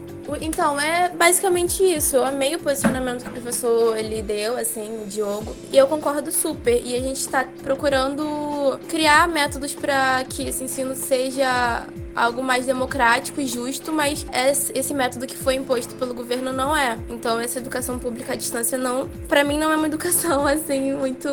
Então, 0.40 0.80
é 0.80 1.08
basicamente 1.08 1.82
isso. 1.82 2.16
Eu 2.16 2.25
amei 2.25 2.54
o 2.54 2.58
posicionamento 2.58 3.23
que 3.23 3.28
o 3.28 3.32
professor 3.32 3.97
ele 3.97 4.23
deu, 4.23 4.56
assim, 4.56 5.02
o 5.02 5.06
Diogo. 5.06 5.54
E 5.73 5.76
eu 5.76 5.87
concordo 5.87 6.30
super. 6.30 6.80
E 6.85 6.94
a 6.94 7.00
gente 7.00 7.20
está 7.20 7.44
procurando 7.62 8.78
criar 8.88 9.28
métodos 9.28 9.75
para 9.75 10.25
que 10.25 10.49
esse 10.49 10.64
ensino 10.64 10.94
seja 10.94 11.87
algo 12.14 12.42
mais 12.42 12.66
democrático 12.66 13.40
e 13.40 13.47
justo, 13.47 13.92
mas 13.92 14.26
esse 14.75 14.92
método 14.92 15.26
que 15.26 15.37
foi 15.37 15.54
imposto 15.54 15.94
pelo 15.94 16.12
governo 16.12 16.52
não 16.52 16.76
é. 16.76 16.99
Então, 17.08 17.38
essa 17.38 17.58
educação 17.58 17.99
pública 17.99 18.32
à 18.32 18.37
distância 18.37 18.76
não, 18.76 19.08
para 19.28 19.44
mim 19.44 19.58
não 19.58 19.70
é 19.70 19.76
uma 19.76 19.87
educação 19.88 20.47
assim 20.47 20.92
muito 20.92 21.28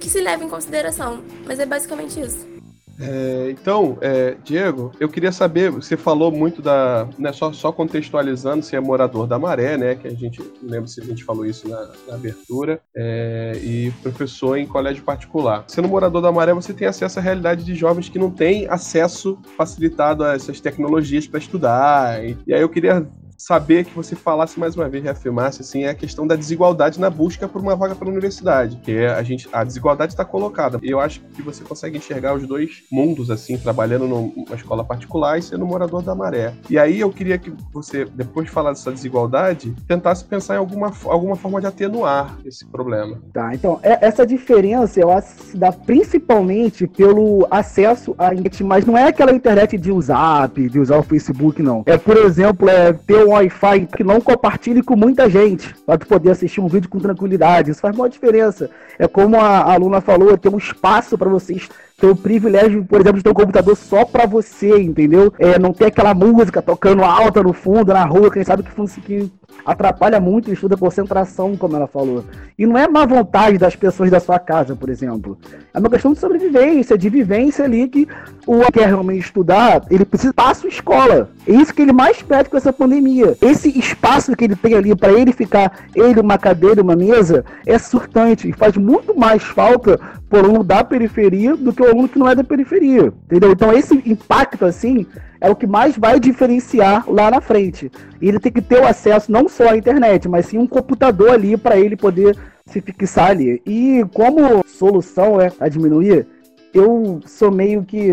que 0.00 0.10
se 0.10 0.20
leva 0.20 0.42
em 0.42 0.48
consideração, 0.48 1.22
mas 1.46 1.60
é 1.60 1.66
basicamente 1.66 2.20
isso. 2.20 2.55
É, 3.00 3.48
então, 3.50 3.98
é, 4.00 4.36
Diego, 4.42 4.92
eu 4.98 5.08
queria 5.08 5.32
saber, 5.32 5.70
você 5.70 5.96
falou 5.96 6.30
muito 6.30 6.62
da. 6.62 7.08
Né, 7.18 7.32
só, 7.32 7.52
só 7.52 7.70
contextualizando, 7.70 8.64
se 8.64 8.74
é 8.74 8.80
morador 8.80 9.26
da 9.26 9.38
maré, 9.38 9.76
né? 9.76 9.94
Que 9.94 10.08
a 10.08 10.14
gente. 10.14 10.40
Não 10.62 10.70
lembro 10.70 10.88
se 10.88 11.00
a 11.00 11.04
gente 11.04 11.24
falou 11.24 11.44
isso 11.44 11.68
na, 11.68 11.90
na 12.08 12.14
abertura. 12.14 12.80
É, 12.94 13.58
e 13.62 13.90
professor 14.02 14.56
em 14.56 14.66
colégio 14.66 15.04
particular. 15.04 15.64
Sendo 15.68 15.88
morador 15.88 16.22
da 16.22 16.32
maré, 16.32 16.54
você 16.54 16.72
tem 16.72 16.88
acesso 16.88 17.18
à 17.18 17.22
realidade 17.22 17.64
de 17.64 17.74
jovens 17.74 18.08
que 18.08 18.18
não 18.18 18.30
têm 18.30 18.66
acesso 18.68 19.38
facilitado 19.56 20.24
a 20.24 20.34
essas 20.34 20.60
tecnologias 20.60 21.26
para 21.26 21.38
estudar. 21.38 22.24
E, 22.24 22.36
e 22.46 22.54
aí 22.54 22.60
eu 22.60 22.68
queria 22.68 23.06
saber 23.36 23.84
que 23.84 23.94
você 23.94 24.16
falasse 24.16 24.58
mais 24.58 24.76
uma 24.76 24.88
vez, 24.88 25.04
reafirmasse, 25.04 25.62
assim, 25.62 25.84
é 25.84 25.90
a 25.90 25.94
questão 25.94 26.26
da 26.26 26.36
desigualdade 26.36 27.00
na 27.00 27.10
busca 27.10 27.48
por 27.48 27.60
uma 27.60 27.76
vaga 27.76 27.94
para 27.94 28.08
a 28.08 28.10
universidade, 28.10 28.76
que 28.82 28.92
é 28.92 29.08
a 29.08 29.22
gente, 29.22 29.48
a 29.52 29.64
desigualdade 29.64 30.12
está 30.12 30.24
colocada. 30.24 30.78
Eu 30.82 31.00
acho 31.00 31.20
que 31.34 31.42
você 31.42 31.62
consegue 31.62 31.98
enxergar 31.98 32.34
os 32.34 32.46
dois 32.46 32.84
mundos, 32.90 33.30
assim, 33.30 33.56
trabalhando 33.58 34.06
numa 34.06 34.54
escola 34.54 34.84
particular 34.84 35.38
e 35.38 35.42
sendo 35.42 35.66
morador 35.66 36.02
da 36.02 36.14
maré. 36.14 36.54
E 36.70 36.78
aí 36.78 37.00
eu 37.00 37.10
queria 37.10 37.38
que 37.38 37.52
você, 37.72 38.04
depois 38.04 38.46
de 38.46 38.52
falar 38.52 38.70
dessa 38.70 38.92
desigualdade, 38.92 39.74
tentasse 39.86 40.24
pensar 40.24 40.54
em 40.54 40.58
alguma, 40.58 40.92
alguma 41.04 41.36
forma 41.36 41.60
de 41.60 41.66
atenuar 41.66 42.38
esse 42.44 42.64
problema. 42.66 43.18
Tá, 43.32 43.54
então, 43.54 43.78
é, 43.82 44.06
essa 44.06 44.26
diferença, 44.26 45.00
eu 45.00 45.10
acho, 45.10 45.28
se 45.42 45.56
dá 45.56 45.72
principalmente 45.72 46.86
pelo 46.86 47.46
acesso 47.50 48.14
à 48.18 48.32
internet, 48.32 48.64
mas 48.64 48.86
não 48.86 48.96
é 48.96 49.08
aquela 49.08 49.32
internet 49.32 49.76
de 49.76 49.92
usar, 49.92 50.48
de 50.48 50.78
usar 50.78 50.98
o 50.98 51.02
Facebook, 51.02 51.62
não. 51.62 51.82
É, 51.86 51.96
por 51.96 52.16
exemplo, 52.16 52.68
é 52.68 52.92
ter 52.92 53.25
um 53.26 53.32
Wi-Fi 53.32 53.86
que 53.86 54.04
não 54.04 54.20
compartilhe 54.20 54.82
com 54.82 54.96
muita 54.96 55.28
gente, 55.28 55.74
para 55.84 55.98
tu 55.98 56.06
poder 56.06 56.30
assistir 56.30 56.60
um 56.60 56.68
vídeo 56.68 56.88
com 56.88 56.98
tranquilidade. 56.98 57.70
Isso 57.70 57.80
faz 57.80 57.96
uma 57.96 58.08
diferença. 58.08 58.70
É 58.98 59.08
como 59.08 59.36
a 59.36 59.72
aluna 59.72 60.00
falou, 60.00 60.36
ter 60.38 60.48
um 60.48 60.58
espaço 60.58 61.18
para 61.18 61.28
vocês 61.28 61.68
ter 61.96 62.06
o 62.06 62.16
privilégio, 62.16 62.84
por 62.84 63.00
exemplo, 63.00 63.18
de 63.18 63.24
ter 63.24 63.30
um 63.30 63.34
computador 63.34 63.74
só 63.76 64.04
para 64.04 64.26
você, 64.26 64.78
entendeu? 64.78 65.32
É, 65.38 65.58
não 65.58 65.72
ter 65.72 65.86
aquela 65.86 66.12
música 66.12 66.60
tocando 66.60 67.02
alta 67.02 67.42
no 67.42 67.52
fundo, 67.52 67.92
na 67.92 68.04
rua, 68.04 68.30
quem 68.30 68.44
sabe 68.44 68.62
que, 68.62 69.00
que 69.00 69.32
atrapalha 69.64 70.20
muito 70.20 70.50
o 70.50 70.52
estudo 70.52 70.72
da 70.72 70.76
concentração, 70.76 71.56
como 71.56 71.76
ela 71.76 71.86
falou. 71.86 72.24
E 72.58 72.66
não 72.66 72.76
é 72.76 72.86
má 72.86 73.06
vontade 73.06 73.58
das 73.58 73.74
pessoas 73.74 74.10
da 74.10 74.20
sua 74.20 74.38
casa, 74.38 74.76
por 74.76 74.88
exemplo. 74.88 75.38
É 75.72 75.78
uma 75.78 75.88
questão 75.88 76.12
de 76.12 76.18
sobrevivência, 76.18 76.98
de 76.98 77.08
vivência 77.08 77.64
ali 77.64 77.88
que 77.88 78.06
o 78.46 78.60
que 78.66 78.72
quer 78.72 78.86
realmente 78.86 79.24
estudar, 79.24 79.82
ele 79.90 80.04
precisa 80.04 80.30
espaço 80.30 80.68
escola. 80.68 81.30
É 81.46 81.52
isso 81.52 81.72
que 81.72 81.82
ele 81.82 81.92
mais 81.92 82.22
pede 82.22 82.50
com 82.50 82.56
essa 82.56 82.72
pandemia. 82.72 83.36
Esse 83.40 83.68
espaço 83.78 84.36
que 84.36 84.44
ele 84.44 84.56
tem 84.56 84.74
ali 84.74 84.94
para 84.94 85.12
ele 85.12 85.32
ficar, 85.32 85.86
ele, 85.94 86.20
uma 86.20 86.36
cadeira, 86.38 86.82
uma 86.82 86.96
mesa, 86.96 87.44
é 87.64 87.78
surtante 87.78 88.48
e 88.48 88.52
faz 88.52 88.76
muito 88.76 89.18
mais 89.18 89.42
falta 89.42 89.98
por 90.28 90.40
aluno 90.40 90.64
da 90.64 90.82
periferia 90.82 91.56
do 91.56 91.72
que 91.72 91.82
o 91.86 91.90
aluno 91.90 92.08
que 92.08 92.18
não 92.18 92.28
é 92.28 92.34
da 92.34 92.44
periferia. 92.44 93.12
Entendeu? 93.24 93.52
Então 93.52 93.72
esse 93.72 93.94
impacto, 94.04 94.64
assim, 94.64 95.06
é 95.40 95.50
o 95.50 95.56
que 95.56 95.66
mais 95.66 95.96
vai 95.96 96.18
diferenciar 96.18 97.08
lá 97.08 97.30
na 97.30 97.40
frente. 97.40 97.90
E 98.20 98.28
ele 98.28 98.40
tem 98.40 98.52
que 98.52 98.62
ter 98.62 98.80
o 98.80 98.86
acesso 98.86 99.30
não 99.30 99.48
só 99.48 99.70
à 99.70 99.76
internet, 99.76 100.28
mas 100.28 100.46
sim 100.46 100.58
um 100.58 100.66
computador 100.66 101.30
ali 101.30 101.56
para 101.56 101.78
ele 101.78 101.96
poder 101.96 102.36
se 102.66 102.80
fixar 102.80 103.30
ali. 103.30 103.62
E 103.66 104.04
como 104.12 104.64
solução 104.66 105.40
é 105.40 105.52
a 105.60 105.68
diminuir, 105.68 106.26
eu 106.74 107.20
sou 107.26 107.50
meio 107.50 107.82
que 107.82 108.12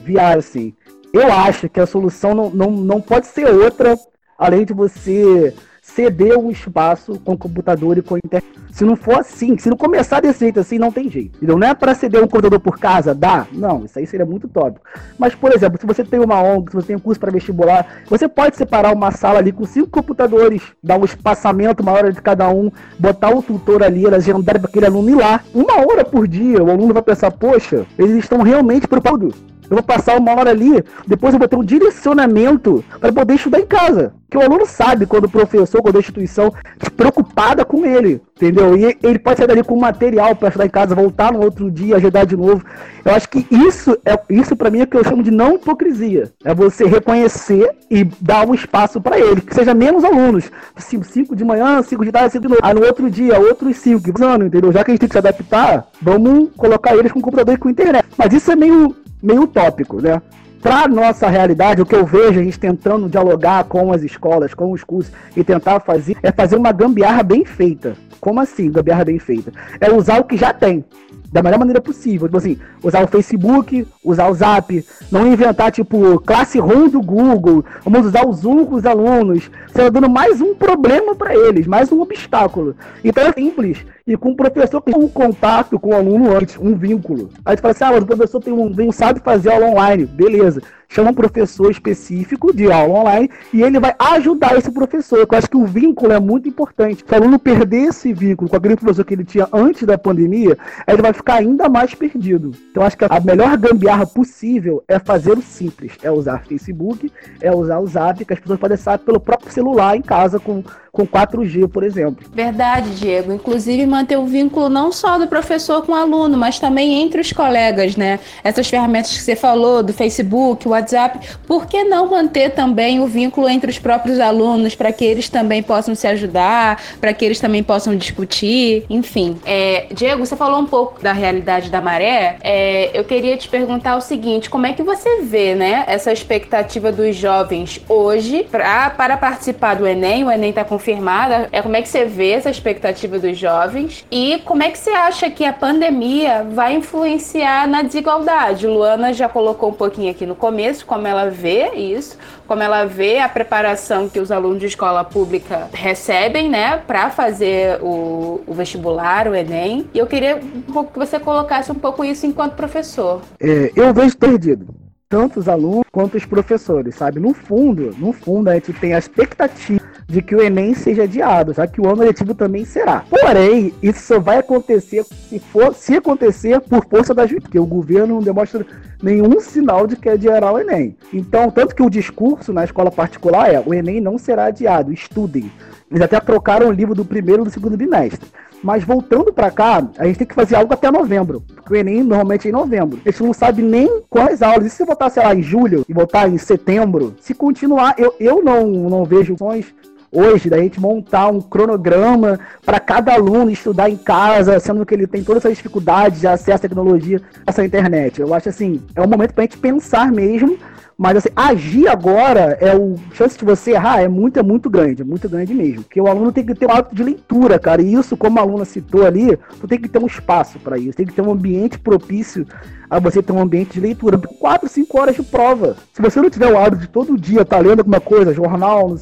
viário 0.00 0.38
assim. 0.38 0.74
Eu 1.12 1.32
acho 1.32 1.68
que 1.68 1.80
a 1.80 1.86
solução 1.86 2.34
não, 2.34 2.50
não, 2.50 2.70
não 2.70 3.00
pode 3.00 3.26
ser 3.26 3.46
outra 3.46 3.98
além 4.38 4.64
de 4.64 4.72
você 4.72 5.54
ceder 5.94 6.38
um 6.38 6.50
espaço 6.50 7.18
com 7.24 7.36
computador 7.36 7.98
e 7.98 8.02
com 8.02 8.16
internet. 8.16 8.46
Se 8.70 8.84
não 8.84 8.94
for 8.94 9.18
assim, 9.18 9.58
se 9.58 9.68
não 9.68 9.76
começar 9.76 10.20
desse 10.20 10.40
jeito 10.40 10.60
assim, 10.60 10.78
não 10.78 10.92
tem 10.92 11.10
jeito. 11.10 11.38
Então, 11.42 11.58
não 11.58 11.66
é 11.66 11.74
para 11.74 11.94
ceder 11.94 12.22
um 12.22 12.28
computador 12.28 12.60
por 12.60 12.78
casa, 12.78 13.14
dá? 13.14 13.46
Não, 13.50 13.84
isso 13.84 13.98
aí 13.98 14.06
seria 14.06 14.26
muito 14.26 14.46
tópico. 14.46 14.86
Mas, 15.18 15.34
por 15.34 15.52
exemplo, 15.52 15.78
se 15.80 15.86
você 15.86 16.04
tem 16.04 16.20
uma 16.20 16.40
ONG, 16.40 16.70
se 16.70 16.76
você 16.76 16.86
tem 16.88 16.96
um 16.96 17.00
curso 17.00 17.18
para 17.18 17.32
vestibular, 17.32 18.02
você 18.08 18.28
pode 18.28 18.56
separar 18.56 18.92
uma 18.92 19.10
sala 19.10 19.38
ali 19.38 19.50
com 19.50 19.64
cinco 19.64 19.88
computadores, 19.88 20.62
dar 20.82 20.98
um 20.98 21.04
espaçamento 21.04 21.82
maior 21.82 22.12
de 22.12 22.20
cada 22.20 22.48
um, 22.50 22.70
botar 22.98 23.34
o 23.34 23.42
tutor 23.42 23.82
ali, 23.82 24.06
agendar 24.06 24.60
para 24.60 24.68
aquele 24.68 24.86
aluno 24.86 25.10
ir 25.10 25.16
lá. 25.16 25.40
Uma 25.54 25.80
hora 25.80 26.04
por 26.04 26.28
dia, 26.28 26.62
o 26.62 26.70
aluno 26.70 26.94
vai 26.94 27.02
pensar, 27.02 27.30
poxa, 27.30 27.86
eles 27.98 28.16
estão 28.16 28.42
realmente 28.42 28.86
preocupados 28.86 29.34
Eu 29.70 29.76
vou 29.76 29.82
passar 29.82 30.18
uma 30.18 30.34
hora 30.34 30.50
ali, 30.50 30.82
depois 31.06 31.34
eu 31.34 31.38
vou 31.38 31.48
ter 31.48 31.56
um 31.56 31.64
direcionamento 31.64 32.84
para 33.00 33.12
poder 33.12 33.34
estudar 33.34 33.60
em 33.60 33.66
casa. 33.66 34.12
Que 34.30 34.36
o 34.36 34.42
aluno 34.42 34.66
sabe 34.66 35.06
quando 35.06 35.24
o 35.24 35.30
professor, 35.30 35.80
quando 35.80 35.96
a 35.96 36.00
instituição 36.00 36.52
está 36.76 36.90
preocupada 36.90 37.64
com 37.64 37.86
ele, 37.86 38.20
entendeu? 38.36 38.76
E 38.76 38.98
ele 39.02 39.18
pode 39.18 39.38
sair 39.38 39.46
dali 39.46 39.64
com 39.64 39.74
material 39.78 40.36
para 40.36 40.48
estudar 40.48 40.66
em 40.66 40.70
casa, 40.70 40.94
voltar 40.94 41.32
no 41.32 41.42
outro 41.42 41.70
dia, 41.70 41.96
ajudar 41.96 42.26
de 42.26 42.36
novo. 42.36 42.62
Eu 43.04 43.14
acho 43.14 43.26
que 43.26 43.46
isso 43.50 43.96
é 44.04 44.18
isso 44.28 44.54
para 44.54 44.70
mim 44.70 44.80
é 44.80 44.82
o 44.82 44.86
que 44.86 44.98
eu 44.98 45.04
chamo 45.04 45.22
de 45.22 45.30
não 45.30 45.54
hipocrisia. 45.54 46.30
É 46.44 46.52
você 46.54 46.84
reconhecer 46.84 47.70
e 47.90 48.04
dar 48.20 48.46
um 48.46 48.54
espaço 48.54 49.00
para 49.00 49.18
ele, 49.18 49.40
que 49.40 49.54
seja 49.54 49.72
menos 49.72 50.04
alunos. 50.04 50.50
Cinco 50.76 51.34
de 51.34 51.44
manhã, 51.44 51.82
cinco 51.82 52.04
de 52.04 52.12
tarde, 52.12 52.32
cinco 52.32 52.42
de 52.42 52.48
noite. 52.48 52.64
Aí 52.64 52.74
no 52.74 52.84
outro 52.84 53.10
dia, 53.10 53.40
outros 53.40 53.78
cinco, 53.78 54.10
entendeu? 54.44 54.70
Já 54.72 54.84
que 54.84 54.90
a 54.90 54.94
gente 54.94 55.00
tem 55.00 55.08
que 55.08 55.14
se 55.14 55.18
adaptar, 55.18 55.86
vamos 56.02 56.50
colocar 56.54 56.94
eles 56.94 57.12
com 57.12 57.20
computador 57.20 57.54
e 57.54 57.58
com 57.58 57.70
internet. 57.70 58.06
Mas 58.16 58.34
isso 58.34 58.52
é 58.52 58.56
meio, 58.56 58.94
meio 59.22 59.42
utópico, 59.42 60.00
né? 60.00 60.20
Para 60.60 60.88
nossa 60.88 61.28
realidade, 61.28 61.80
o 61.80 61.86
que 61.86 61.94
eu 61.94 62.04
vejo 62.04 62.40
a 62.40 62.42
gente 62.42 62.58
tentando 62.58 63.08
dialogar 63.08 63.64
com 63.64 63.92
as 63.92 64.02
escolas, 64.02 64.54
com 64.54 64.72
os 64.72 64.82
cursos 64.82 65.12
e 65.36 65.44
tentar 65.44 65.80
fazer 65.80 66.16
é 66.22 66.32
fazer 66.32 66.56
uma 66.56 66.72
gambiarra 66.72 67.22
bem 67.22 67.44
feita. 67.44 67.96
Como 68.20 68.40
assim, 68.40 68.70
gambiarra 68.70 69.04
bem 69.04 69.20
feita? 69.20 69.52
É 69.80 69.92
usar 69.92 70.20
o 70.20 70.24
que 70.24 70.36
já 70.36 70.52
tem 70.52 70.84
da 71.30 71.42
melhor 71.42 71.58
maneira 71.58 71.80
possível. 71.80 72.26
Tipo 72.26 72.38
assim, 72.38 72.58
usar 72.82 73.04
o 73.04 73.08
Facebook, 73.08 73.86
usar 74.04 74.28
o 74.28 74.34
Zap, 74.34 74.84
não 75.10 75.26
inventar, 75.26 75.70
tipo, 75.70 76.18
Classroom 76.20 76.88
do 76.88 77.00
Google, 77.00 77.64
vamos 77.84 78.06
usar 78.06 78.26
o 78.26 78.32
Zoom 78.32 78.64
com 78.64 78.76
os 78.76 78.86
alunos, 78.86 79.50
sendo 79.72 79.90
dando 79.90 80.08
mais 80.08 80.40
um 80.40 80.54
problema 80.54 81.14
para 81.14 81.34
eles, 81.34 81.66
mais 81.66 81.92
um 81.92 82.00
obstáculo. 82.00 82.74
Então 83.04 83.24
é 83.24 83.32
simples. 83.32 83.84
E 84.06 84.16
com 84.16 84.30
o 84.30 84.36
professor 84.36 84.80
tem 84.80 84.94
um 84.96 85.06
contato 85.06 85.78
com 85.78 85.90
o 85.90 85.94
aluno 85.94 86.34
antes, 86.34 86.56
um 86.56 86.74
vínculo. 86.74 87.28
Aí 87.44 87.56
tu 87.56 87.60
fala 87.60 87.72
assim, 87.72 87.84
ah, 87.84 87.92
mas 87.92 88.02
o 88.04 88.06
professor 88.06 88.40
tem 88.40 88.54
um, 88.54 88.70
não 88.70 88.90
sabe 88.90 89.20
fazer 89.20 89.52
aula 89.52 89.66
online. 89.66 90.06
Beleza 90.06 90.62
chama 90.88 91.10
um 91.10 91.14
professor 91.14 91.70
específico 91.70 92.52
de 92.52 92.70
aula 92.72 93.00
online 93.00 93.30
e 93.52 93.62
ele 93.62 93.78
vai 93.78 93.94
ajudar 93.98 94.56
esse 94.56 94.70
professor. 94.70 95.18
Eu 95.18 95.28
acho 95.38 95.50
que 95.50 95.56
o 95.56 95.66
vínculo 95.66 96.12
é 96.12 96.18
muito 96.18 96.48
importante. 96.48 97.04
Se 97.06 97.12
o 97.12 97.16
aluno 97.16 97.38
perder 97.38 97.88
esse 97.88 98.12
vínculo 98.12 98.48
com 98.48 98.56
aquele 98.56 98.76
professor 98.76 99.04
que 99.04 99.14
ele 99.14 99.24
tinha 99.24 99.46
antes 99.52 99.82
da 99.86 99.98
pandemia, 99.98 100.56
ele 100.86 101.02
vai 101.02 101.12
ficar 101.18 101.34
ainda 101.34 101.68
mais 101.68 101.94
perdido. 101.94 102.52
Então 102.70 102.82
acho 102.82 102.96
que 102.96 103.04
a 103.04 103.20
melhor 103.20 103.56
gambiarra 103.56 104.06
possível 104.06 104.82
é 104.88 104.98
fazer 104.98 105.36
o 105.36 105.42
simples, 105.42 105.92
é 106.02 106.10
usar 106.10 106.44
Facebook, 106.46 107.12
é 107.40 107.54
usar 107.54 107.78
o 107.78 107.86
Zap, 107.86 108.24
que 108.24 108.32
as 108.32 108.40
pessoas 108.40 108.58
podem 108.58 108.76
saber 108.76 109.04
pelo 109.04 109.20
próprio 109.20 109.52
celular 109.52 109.96
em 109.96 110.02
casa 110.02 110.40
com 110.40 110.62
com 110.98 111.06
4G, 111.06 111.68
por 111.68 111.84
exemplo. 111.84 112.26
Verdade, 112.34 112.90
Diego. 112.90 113.32
Inclusive 113.32 113.86
manter 113.86 114.16
o 114.16 114.26
vínculo 114.26 114.68
não 114.68 114.90
só 114.90 115.16
do 115.16 115.28
professor 115.28 115.82
com 115.82 115.92
o 115.92 115.94
aluno, 115.94 116.36
mas 116.36 116.58
também 116.58 117.00
entre 117.00 117.20
os 117.20 117.32
colegas, 117.32 117.96
né? 117.96 118.18
Essas 118.42 118.68
ferramentas 118.68 119.16
que 119.16 119.22
você 119.22 119.36
falou, 119.36 119.80
do 119.80 119.92
Facebook, 119.92 120.66
WhatsApp, 120.66 121.20
por 121.46 121.66
que 121.66 121.84
não 121.84 122.10
manter 122.10 122.50
também 122.50 122.98
o 122.98 123.06
vínculo 123.06 123.48
entre 123.48 123.70
os 123.70 123.78
próprios 123.78 124.18
alunos 124.18 124.74
para 124.74 124.90
que 124.90 125.04
eles 125.04 125.28
também 125.28 125.62
possam 125.62 125.94
se 125.94 126.06
ajudar, 126.08 126.82
para 127.00 127.12
que 127.12 127.24
eles 127.24 127.38
também 127.38 127.62
possam 127.62 127.94
discutir, 127.94 128.84
enfim. 128.90 129.38
É, 129.46 129.86
Diego, 129.92 130.26
você 130.26 130.34
falou 130.34 130.58
um 130.58 130.66
pouco 130.66 131.00
da 131.08 131.12
realidade 131.12 131.70
da 131.70 131.80
maré. 131.80 132.36
É, 132.42 132.90
eu 132.92 133.02
queria 133.02 133.34
te 133.36 133.48
perguntar 133.48 133.96
o 133.96 134.00
seguinte: 134.00 134.50
como 134.50 134.66
é 134.66 134.74
que 134.74 134.82
você 134.82 135.22
vê, 135.22 135.54
né, 135.54 135.84
essa 135.86 136.12
expectativa 136.12 136.92
dos 136.92 137.16
jovens 137.16 137.80
hoje 137.88 138.46
pra, 138.50 138.90
para 138.90 139.16
participar 139.16 139.76
do 139.76 139.86
Enem? 139.86 140.24
O 140.24 140.30
Enem 140.30 140.50
está 140.50 140.64
confirmado 140.64 141.48
é 141.50 141.62
como 141.62 141.76
é 141.76 141.82
que 141.82 141.88
você 141.88 142.04
vê 142.04 142.32
essa 142.32 142.50
expectativa 142.50 143.18
dos 143.18 143.38
jovens 143.38 144.04
e 144.10 144.42
como 144.44 144.62
é 144.62 144.70
que 144.70 144.78
você 144.78 144.90
acha 144.90 145.30
que 145.30 145.44
a 145.44 145.52
pandemia 145.52 146.46
vai 146.50 146.74
influenciar 146.74 147.66
na 147.66 147.80
desigualdade. 147.82 148.66
Luana 148.66 149.14
já 149.14 149.28
colocou 149.28 149.70
um 149.70 149.74
pouquinho 149.74 150.10
aqui 150.10 150.26
no 150.26 150.34
começo 150.34 150.84
como 150.84 151.06
ela 151.06 151.30
vê 151.30 151.70
isso, 151.74 152.18
como 152.48 152.62
ela 152.62 152.86
vê 152.86 153.18
a 153.18 153.28
preparação 153.28 154.08
que 154.08 154.18
os 154.18 154.32
alunos 154.32 154.58
de 154.58 154.66
escola 154.66 155.04
pública 155.04 155.68
recebem, 155.72 156.48
né, 156.48 156.78
para 156.78 157.10
fazer 157.10 157.78
o, 157.82 158.40
o, 158.46 158.54
vestibular, 158.54 159.28
o 159.28 159.34
Enem. 159.34 159.86
E 159.92 159.98
eu 159.98 160.06
queria 160.06 160.36
um 160.36 160.62
pouco 160.62 160.92
que 160.92 160.98
você 160.98 161.20
colocasse 161.20 161.70
um 161.70 161.74
pouco 161.74 162.02
isso 162.02 162.26
enquanto 162.26 162.54
professor. 162.54 163.20
É, 163.38 163.70
eu 163.76 163.92
vejo 163.92 164.16
perdido 164.16 164.74
tanto 165.08 165.38
os 165.38 165.48
alunos 165.48 165.84
quanto 165.92 166.16
os 166.16 166.24
professores, 166.24 166.94
sabe? 166.94 167.20
No 167.20 167.34
fundo, 167.34 167.94
no 167.98 168.12
fundo 168.12 168.48
a 168.48 168.54
gente 168.54 168.72
tem 168.72 168.94
a 168.94 168.98
expectativa 168.98 169.97
de 170.08 170.22
que 170.22 170.34
o 170.34 170.40
Enem 170.40 170.72
seja 170.72 171.02
adiado, 171.02 171.52
já 171.52 171.66
que 171.66 171.80
o 171.80 171.86
ano 171.86 172.02
letivo 172.02 172.34
também 172.34 172.64
será. 172.64 173.04
Porém, 173.10 173.74
isso 173.82 174.00
só 174.00 174.18
vai 174.18 174.38
acontecer 174.38 175.04
se 175.04 175.38
for 175.38 175.74
se 175.74 175.96
acontecer 175.96 176.60
por 176.62 176.86
força 176.86 177.12
da 177.12 177.24
justiça, 177.24 177.42
porque 177.42 177.58
o 177.58 177.66
governo 177.66 178.14
não 178.14 178.22
demonstra 178.22 178.64
nenhum 179.02 179.38
sinal 179.38 179.86
de 179.86 179.96
que 179.96 180.08
adiará 180.08 180.50
o 180.50 180.58
Enem. 180.58 180.96
Então, 181.12 181.50
tanto 181.50 181.74
que 181.74 181.82
o 181.82 181.90
discurso 181.90 182.54
na 182.54 182.64
escola 182.64 182.90
particular 182.90 183.52
é: 183.52 183.62
o 183.64 183.74
Enem 183.74 184.00
não 184.00 184.16
será 184.16 184.46
adiado, 184.46 184.92
estudem. 184.92 185.52
Eles 185.90 186.02
até 186.02 186.18
trocaram 186.20 186.68
o 186.68 186.72
livro 186.72 186.94
do 186.94 187.04
primeiro 187.04 187.42
e 187.42 187.44
do 187.44 187.50
segundo 187.50 187.76
bimestre. 187.76 188.28
Mas 188.62 188.82
voltando 188.82 189.32
para 189.32 189.50
cá, 189.50 189.86
a 189.98 190.06
gente 190.06 190.18
tem 190.18 190.26
que 190.26 190.34
fazer 190.34 190.56
algo 190.56 190.72
até 190.72 190.90
novembro. 190.90 191.44
Porque 191.54 191.72
o 191.72 191.76
Enem 191.76 192.02
normalmente 192.02 192.48
é 192.48 192.50
em 192.50 192.52
novembro. 192.52 192.98
A 193.04 193.10
gente 193.10 193.22
não 193.22 193.32
sabe 193.32 193.62
nem 193.62 194.02
quais 194.08 194.42
aulas. 194.42 194.66
E 194.66 194.70
se 194.70 194.84
voltar, 194.84 195.10
sei 195.10 195.22
lá, 195.22 195.34
em 195.34 195.42
julho 195.42 195.84
e 195.88 195.92
voltar 195.92 196.28
em 196.28 196.38
setembro, 196.38 197.14
se 197.20 197.34
continuar, 197.34 197.94
eu, 197.98 198.14
eu 198.18 198.42
não, 198.42 198.66
não 198.66 199.04
vejo 199.04 199.34
opções 199.34 199.72
hoje 200.10 200.48
da 200.48 200.58
gente 200.58 200.80
montar 200.80 201.28
um 201.28 201.40
cronograma 201.40 202.38
para 202.64 202.80
cada 202.80 203.12
aluno 203.12 203.50
estudar 203.50 203.90
em 203.90 203.96
casa, 203.96 204.58
sendo 204.58 204.84
que 204.84 204.94
ele 204.94 205.06
tem 205.06 205.22
todas 205.22 205.44
essas 205.44 205.56
dificuldades 205.56 206.20
de 206.20 206.26
acesso 206.26 206.56
à 206.56 206.68
tecnologia, 206.68 207.20
essa 207.46 207.64
internet. 207.64 208.20
Eu 208.20 208.32
acho 208.34 208.48
assim, 208.48 208.82
é 208.94 209.02
um 209.02 209.08
momento 209.08 209.34
para 209.34 209.44
a 209.44 209.46
gente 209.46 209.58
pensar 209.58 210.10
mesmo 210.10 210.58
mas 211.00 211.16
assim, 211.16 211.28
agir 211.36 211.86
agora 211.86 212.58
é 212.60 212.74
o 212.74 212.96
chance 213.12 213.38
de 213.38 213.44
você 213.44 213.70
errar 213.70 214.00
é 214.02 214.08
muito, 214.08 214.40
é 214.40 214.42
muito 214.42 214.68
grande, 214.68 215.02
é 215.02 215.04
muito 215.04 215.28
grande 215.28 215.54
mesmo. 215.54 215.84
Porque 215.84 216.00
o 216.00 216.08
aluno 216.08 216.32
tem 216.32 216.44
que 216.44 216.56
ter 216.56 216.66
um 216.66 216.72
hábito 216.72 216.96
de 216.96 217.04
leitura, 217.04 217.56
cara. 217.56 217.80
E 217.80 217.94
isso, 217.94 218.16
como 218.16 218.36
a 218.36 218.42
aluna 218.42 218.64
citou 218.64 219.06
ali, 219.06 219.38
tu 219.60 219.68
tem 219.68 219.80
que 219.80 219.88
ter 219.88 220.02
um 220.02 220.08
espaço 220.08 220.58
para 220.58 220.76
isso, 220.76 220.96
tem 220.96 221.06
que 221.06 221.12
ter 221.12 221.22
um 221.22 221.30
ambiente 221.30 221.78
propício 221.78 222.44
a 222.90 222.98
você 222.98 223.22
ter 223.22 223.30
um 223.30 223.40
ambiente 223.40 223.74
de 223.74 223.80
leitura. 223.80 224.18
Quatro, 224.18 224.68
cinco 224.68 225.00
horas 225.00 225.14
de 225.14 225.22
prova. 225.22 225.76
Se 225.92 226.02
você 226.02 226.20
não 226.20 226.28
tiver 226.28 226.52
o 226.52 226.58
hábito 226.58 226.82
de 226.82 226.88
todo 226.88 227.16
dia 227.16 227.42
estar 227.42 227.58
tá 227.58 227.62
lendo 227.62 227.78
alguma 227.78 228.00
coisa, 228.00 228.34
jornal, 228.34 228.96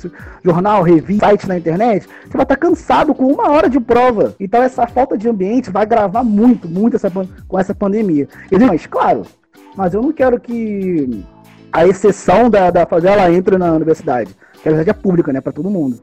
jornal, 0.44 0.82
revista, 0.82 1.24
site 1.24 1.48
na 1.48 1.56
internet, 1.56 2.06
você 2.06 2.37
vai 2.37 2.42
estar 2.42 2.56
tá 2.56 2.56
cansado 2.56 3.14
com 3.14 3.24
uma 3.24 3.48
hora 3.48 3.70
de 3.70 3.80
prova. 3.80 4.35
Então 4.38 4.62
essa 4.62 4.87
falta 4.87 5.16
de 5.16 5.30
ambiente 5.30 5.70
vai 5.70 5.87
gravar 5.87 6.22
muito, 6.22 6.68
muito 6.68 6.96
essa, 6.96 7.11
com 7.48 7.59
essa 7.59 7.74
pandemia. 7.74 8.28
Mas, 8.68 8.85
claro, 8.85 9.22
mas 9.74 9.94
eu 9.94 10.02
não 10.02 10.12
quero 10.12 10.38
que 10.38 11.24
a 11.77 11.87
exceção 11.87 12.49
da, 12.49 12.71
da 12.71 12.87
favela 12.87 13.31
entre 13.31 13.59
na 13.59 13.71
universidade. 13.75 14.35
Que 14.62 14.67
a 14.67 14.73
universidade 14.73 14.99
é 14.99 15.03
pública, 15.03 15.31
né? 15.31 15.43
Para 15.43 15.53
todo 15.53 15.69
mundo. 15.69 16.03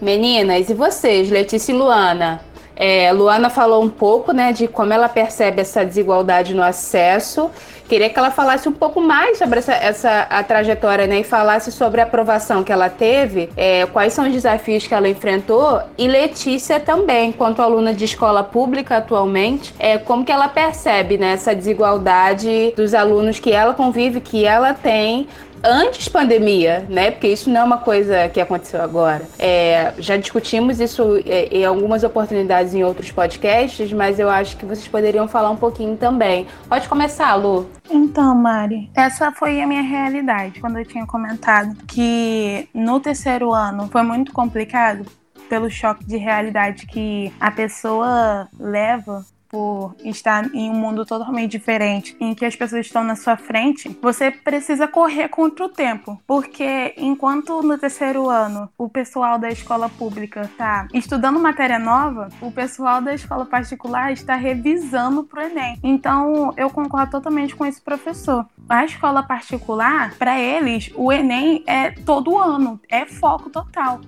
Meninas, 0.00 0.70
e 0.70 0.74
vocês, 0.74 1.28
Letícia 1.28 1.72
e 1.72 1.74
Luana? 1.74 2.40
É, 2.76 3.12
Luana 3.12 3.50
falou 3.50 3.82
um 3.82 3.88
pouco 3.88 4.32
né, 4.32 4.52
de 4.52 4.66
como 4.66 4.92
ela 4.92 5.08
percebe 5.08 5.60
essa 5.60 5.84
desigualdade 5.84 6.54
no 6.54 6.62
acesso. 6.62 7.50
Queria 7.88 8.08
que 8.08 8.18
ela 8.18 8.30
falasse 8.30 8.68
um 8.68 8.72
pouco 8.72 9.00
mais 9.00 9.36
sobre 9.36 9.58
essa, 9.58 9.74
essa 9.74 10.26
a 10.30 10.42
trajetória 10.42 11.06
né, 11.06 11.20
e 11.20 11.24
falasse 11.24 11.70
sobre 11.70 12.00
a 12.00 12.04
aprovação 12.04 12.64
que 12.64 12.72
ela 12.72 12.88
teve, 12.88 13.50
é, 13.56 13.84
quais 13.86 14.14
são 14.14 14.26
os 14.26 14.32
desafios 14.32 14.86
que 14.86 14.94
ela 14.94 15.08
enfrentou. 15.08 15.80
E 15.98 16.08
Letícia 16.08 16.80
também, 16.80 17.28
enquanto 17.28 17.60
aluna 17.60 17.92
de 17.92 18.04
escola 18.04 18.42
pública 18.42 18.96
atualmente, 18.96 19.74
é, 19.78 19.98
como 19.98 20.24
que 20.24 20.32
ela 20.32 20.48
percebe 20.48 21.18
né, 21.18 21.32
essa 21.32 21.54
desigualdade 21.54 22.72
dos 22.74 22.94
alunos 22.94 23.38
que 23.38 23.52
ela 23.52 23.74
convive, 23.74 24.20
que 24.20 24.44
ela 24.44 24.72
tem 24.72 25.28
antes 25.64 26.08
pandemia, 26.08 26.86
né? 26.88 27.10
Porque 27.10 27.28
isso 27.28 27.50
não 27.50 27.60
é 27.60 27.64
uma 27.64 27.78
coisa 27.78 28.28
que 28.28 28.40
aconteceu 28.40 28.82
agora. 28.82 29.26
É, 29.38 29.94
já 29.98 30.16
discutimos 30.16 30.80
isso 30.80 31.22
é, 31.26 31.46
em 31.46 31.64
algumas 31.64 32.02
oportunidades 32.04 32.74
em 32.74 32.84
outros 32.84 33.10
podcasts, 33.10 33.92
mas 33.92 34.18
eu 34.18 34.28
acho 34.28 34.56
que 34.56 34.66
vocês 34.66 34.88
poderiam 34.88 35.28
falar 35.28 35.50
um 35.50 35.56
pouquinho 35.56 35.96
também. 35.96 36.46
Pode 36.68 36.88
começar, 36.88 37.34
Lu. 37.34 37.70
Então, 37.90 38.34
Mari, 38.34 38.90
essa 38.94 39.30
foi 39.32 39.60
a 39.60 39.66
minha 39.66 39.82
realidade 39.82 40.60
quando 40.60 40.78
eu 40.78 40.84
tinha 40.84 41.06
comentado 41.06 41.76
que 41.86 42.68
no 42.74 43.00
terceiro 43.00 43.52
ano 43.52 43.88
foi 43.88 44.02
muito 44.02 44.32
complicado 44.32 45.04
pelo 45.48 45.68
choque 45.70 46.04
de 46.06 46.16
realidade 46.16 46.86
que 46.86 47.30
a 47.38 47.50
pessoa 47.50 48.48
leva 48.58 49.22
por 49.52 49.94
estar 50.02 50.52
em 50.54 50.70
um 50.70 50.74
mundo 50.74 51.04
totalmente 51.04 51.50
diferente, 51.50 52.16
em 52.18 52.34
que 52.34 52.46
as 52.46 52.56
pessoas 52.56 52.86
estão 52.86 53.04
na 53.04 53.14
sua 53.14 53.36
frente, 53.36 53.94
você 54.00 54.30
precisa 54.30 54.88
correr 54.88 55.28
contra 55.28 55.66
o 55.66 55.68
tempo. 55.68 56.18
Porque 56.26 56.94
enquanto 56.96 57.62
no 57.62 57.76
terceiro 57.76 58.30
ano 58.30 58.70
o 58.78 58.88
pessoal 58.88 59.38
da 59.38 59.50
escola 59.50 59.90
pública 59.90 60.40
está 60.42 60.88
estudando 60.94 61.38
matéria 61.38 61.78
nova, 61.78 62.30
o 62.40 62.50
pessoal 62.50 63.02
da 63.02 63.12
escola 63.12 63.44
particular 63.44 64.10
está 64.10 64.36
revisando 64.36 65.22
para 65.22 65.44
o 65.44 65.46
Enem. 65.46 65.78
Então 65.82 66.54
eu 66.56 66.70
concordo 66.70 67.10
totalmente 67.10 67.54
com 67.54 67.66
esse 67.66 67.80
professor. 67.80 68.46
A 68.66 68.86
escola 68.86 69.22
particular, 69.22 70.14
para 70.14 70.40
eles, 70.40 70.90
o 70.94 71.12
Enem 71.12 71.62
é 71.66 71.90
todo 71.90 72.38
ano, 72.38 72.80
é 72.88 73.04
foco 73.04 73.50
total. 73.50 74.00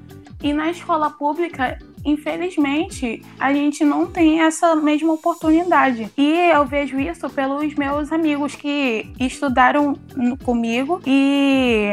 E 0.42 0.54
na 0.54 0.70
escola 0.70 1.10
pública 1.10 1.78
infelizmente, 2.04 3.22
a 3.38 3.52
gente 3.52 3.84
não 3.84 4.06
tem 4.06 4.40
essa 4.40 4.74
mesma 4.76 5.12
oportunidade. 5.12 6.10
E 6.16 6.50
eu 6.50 6.64
vejo 6.64 6.98
isso 6.98 7.28
pelos 7.30 7.74
meus 7.74 8.12
amigos 8.12 8.54
que 8.54 9.12
estudaram 9.18 9.94
comigo 10.44 11.00
e 11.06 11.90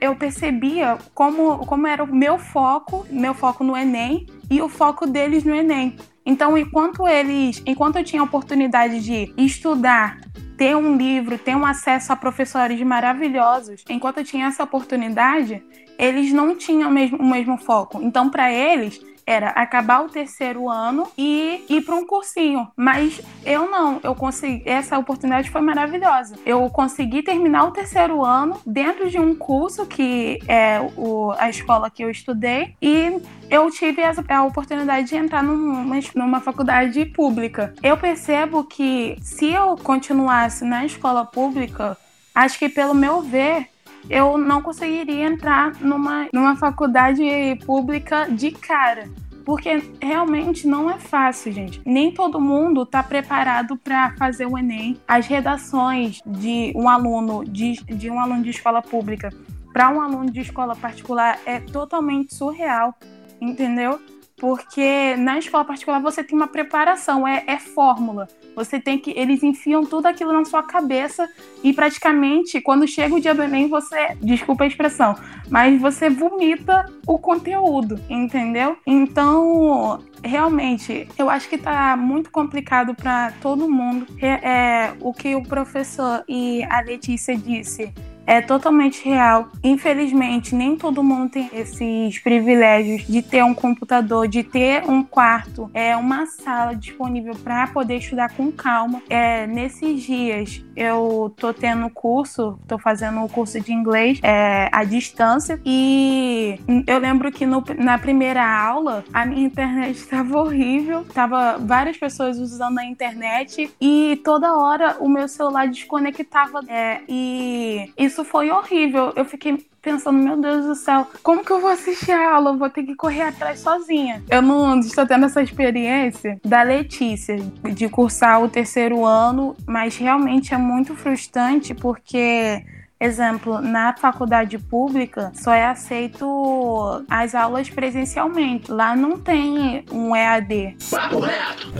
eu 0.00 0.14
percebia 0.16 0.98
como, 1.14 1.58
como 1.66 1.86
era 1.86 2.04
o 2.04 2.14
meu 2.14 2.38
foco, 2.38 3.06
meu 3.10 3.34
foco 3.34 3.64
no 3.64 3.76
Enem 3.76 4.26
e 4.50 4.60
o 4.60 4.68
foco 4.68 5.06
deles 5.06 5.44
no 5.44 5.54
Enem. 5.54 5.96
Então, 6.24 6.56
enquanto 6.56 7.08
eles, 7.08 7.62
enquanto 7.66 7.96
eu 7.96 8.04
tinha 8.04 8.22
a 8.22 8.24
oportunidade 8.24 9.00
de 9.00 9.32
estudar 9.36 10.20
ter 10.56 10.76
um 10.76 10.94
livro, 10.94 11.38
ter 11.38 11.56
um 11.56 11.64
acesso 11.64 12.12
a 12.12 12.16
professores 12.16 12.78
maravilhosos, 12.82 13.82
enquanto 13.88 14.18
eu 14.18 14.24
tinha 14.24 14.46
essa 14.46 14.62
oportunidade, 14.62 15.62
eles 15.98 16.32
não 16.32 16.54
tinham 16.54 16.90
o 16.90 16.92
mesmo, 16.92 17.16
o 17.16 17.26
mesmo 17.26 17.56
foco. 17.56 17.98
Então, 18.02 18.28
para 18.28 18.52
eles, 18.52 19.00
era 19.26 19.50
acabar 19.50 20.04
o 20.04 20.08
terceiro 20.08 20.68
ano 20.68 21.06
e 21.16 21.64
ir 21.68 21.82
para 21.82 21.94
um 21.94 22.06
cursinho. 22.06 22.68
Mas 22.76 23.20
eu 23.44 23.70
não, 23.70 24.00
eu 24.02 24.14
consegui. 24.14 24.62
Essa 24.68 24.98
oportunidade 24.98 25.50
foi 25.50 25.60
maravilhosa. 25.60 26.36
Eu 26.44 26.68
consegui 26.70 27.22
terminar 27.22 27.64
o 27.64 27.70
terceiro 27.70 28.24
ano 28.24 28.60
dentro 28.66 29.08
de 29.08 29.18
um 29.18 29.34
curso 29.34 29.86
que 29.86 30.38
é 30.48 30.80
o, 30.96 31.32
a 31.38 31.48
escola 31.48 31.90
que 31.90 32.02
eu 32.02 32.10
estudei 32.10 32.74
e 32.80 33.20
eu 33.50 33.70
tive 33.70 34.02
a 34.02 34.44
oportunidade 34.44 35.08
de 35.08 35.16
entrar 35.16 35.42
numa, 35.42 35.98
numa 36.14 36.40
faculdade 36.40 37.04
pública. 37.06 37.74
Eu 37.82 37.96
percebo 37.96 38.64
que 38.64 39.16
se 39.20 39.52
eu 39.52 39.76
continuasse 39.76 40.64
na 40.64 40.84
escola 40.84 41.24
pública, 41.24 41.96
acho 42.34 42.58
que 42.58 42.68
pelo 42.68 42.94
meu 42.94 43.20
ver, 43.20 43.68
eu 44.08 44.38
não 44.38 44.62
conseguiria 44.62 45.26
entrar 45.26 45.74
numa, 45.80 46.28
numa 46.32 46.56
faculdade 46.56 47.22
pública 47.66 48.26
de 48.30 48.50
cara. 48.50 49.08
Porque 49.44 49.82
realmente 50.00 50.66
não 50.66 50.90
é 50.90 50.98
fácil, 50.98 51.52
gente. 51.52 51.80
Nem 51.84 52.12
todo 52.12 52.40
mundo 52.40 52.82
está 52.82 53.02
preparado 53.02 53.76
para 53.76 54.14
fazer 54.16 54.46
o 54.46 54.56
Enem. 54.56 54.98
As 55.08 55.26
redações 55.26 56.20
de 56.24 56.72
um 56.76 56.88
aluno 56.88 57.44
de, 57.44 57.72
de 57.84 58.10
um 58.10 58.20
aluno 58.20 58.42
de 58.42 58.50
escola 58.50 58.82
pública 58.82 59.32
para 59.72 59.88
um 59.88 60.00
aluno 60.00 60.30
de 60.30 60.40
escola 60.40 60.76
particular 60.76 61.38
é 61.46 61.58
totalmente 61.58 62.34
surreal 62.34 62.94
entendeu? 63.40 64.00
Porque 64.40 65.14
na 65.18 65.38
escola 65.38 65.66
particular 65.66 66.00
você 66.00 66.24
tem 66.24 66.34
uma 66.34 66.48
preparação, 66.48 67.28
é, 67.28 67.44
é 67.46 67.58
fórmula. 67.58 68.26
Você 68.56 68.80
tem 68.80 68.98
que. 68.98 69.10
Eles 69.10 69.42
enfiam 69.42 69.84
tudo 69.84 70.06
aquilo 70.06 70.32
na 70.32 70.46
sua 70.46 70.62
cabeça 70.62 71.28
e 71.62 71.74
praticamente, 71.74 72.58
quando 72.58 72.88
chega 72.88 73.14
o 73.14 73.20
dia 73.20 73.34
do 73.34 73.42
Enem, 73.42 73.68
você. 73.68 74.16
Desculpa 74.22 74.64
a 74.64 74.66
expressão, 74.66 75.14
mas 75.50 75.78
você 75.78 76.08
vomita 76.08 76.86
o 77.06 77.18
conteúdo, 77.18 78.00
entendeu? 78.08 78.78
Então, 78.86 80.02
realmente, 80.24 81.06
eu 81.18 81.28
acho 81.28 81.46
que 81.46 81.58
tá 81.58 81.94
muito 81.94 82.30
complicado 82.30 82.94
para 82.94 83.32
todo 83.42 83.70
mundo. 83.70 84.06
É, 84.22 84.28
é, 84.28 84.92
o 85.00 85.12
que 85.12 85.34
o 85.34 85.42
professor 85.42 86.24
e 86.26 86.64
a 86.64 86.80
Letícia 86.80 87.36
disse 87.36 87.92
é 88.26 88.40
totalmente 88.40 89.04
real. 89.04 89.48
Infelizmente, 89.62 90.54
nem 90.54 90.76
todo 90.76 91.02
mundo 91.02 91.30
tem 91.30 91.50
esses 91.52 92.18
privilégios 92.18 93.06
de 93.06 93.22
ter 93.22 93.42
um 93.44 93.54
computador, 93.54 94.28
de 94.28 94.42
ter 94.42 94.84
um 94.88 95.02
quarto, 95.02 95.70
é 95.74 95.96
uma 95.96 96.26
sala 96.26 96.74
disponível 96.74 97.34
para 97.34 97.66
poder 97.68 97.96
estudar 97.96 98.30
com 98.34 98.50
calma. 98.52 99.02
É, 99.08 99.46
nesses 99.46 100.02
dias 100.02 100.64
eu 100.76 101.32
tô 101.36 101.52
tendo 101.52 101.90
curso, 101.90 102.58
tô 102.66 102.78
fazendo 102.78 103.22
o 103.22 103.28
curso 103.28 103.60
de 103.60 103.72
inglês 103.72 104.18
é, 104.22 104.68
à 104.72 104.84
distância 104.84 105.60
e 105.64 106.58
eu 106.86 106.98
lembro 106.98 107.30
que 107.30 107.44
no, 107.44 107.62
na 107.78 107.98
primeira 107.98 108.44
aula 108.44 109.04
a 109.12 109.26
minha 109.26 109.44
internet 109.44 109.96
estava 109.98 110.38
horrível, 110.38 111.04
tava 111.12 111.58
várias 111.58 111.96
pessoas 111.96 112.38
usando 112.38 112.78
a 112.78 112.84
internet 112.84 113.70
e 113.80 114.20
toda 114.24 114.56
hora 114.56 114.96
o 115.00 115.08
meu 115.08 115.28
celular 115.28 115.68
desconectava 115.68 116.60
é, 116.68 117.00
e 117.08 117.92
isso 118.10 118.24
foi 118.24 118.50
horrível. 118.50 119.12
Eu 119.14 119.24
fiquei 119.24 119.64
pensando, 119.80 120.18
meu 120.18 120.36
Deus 120.36 120.66
do 120.66 120.74
céu, 120.74 121.06
como 121.22 121.44
que 121.44 121.50
eu 121.50 121.60
vou 121.60 121.70
assistir 121.70 122.12
a 122.12 122.34
aula? 122.34 122.50
Eu 122.50 122.58
vou 122.58 122.68
ter 122.68 122.82
que 122.82 122.94
correr 122.94 123.22
atrás 123.22 123.60
sozinha. 123.60 124.22
Eu 124.28 124.42
não 124.42 124.78
estou 124.80 125.06
tendo 125.06 125.26
essa 125.26 125.42
experiência 125.42 126.38
da 126.44 126.62
Letícia, 126.62 127.36
de 127.72 127.88
cursar 127.88 128.42
o 128.42 128.48
terceiro 128.48 129.04
ano, 129.04 129.56
mas 129.66 129.96
realmente 129.96 130.52
é 130.52 130.58
muito 130.58 130.94
frustrante 130.94 131.74
porque. 131.74 132.64
Exemplo, 133.02 133.62
na 133.62 133.96
faculdade 133.96 134.58
pública 134.58 135.32
só 135.34 135.54
é 135.54 135.64
aceito 135.64 137.02
as 137.08 137.34
aulas 137.34 137.70
presencialmente. 137.70 138.70
Lá 138.70 138.94
não 138.94 139.18
tem 139.18 139.86
um 139.90 140.14
EAD. 140.14 140.76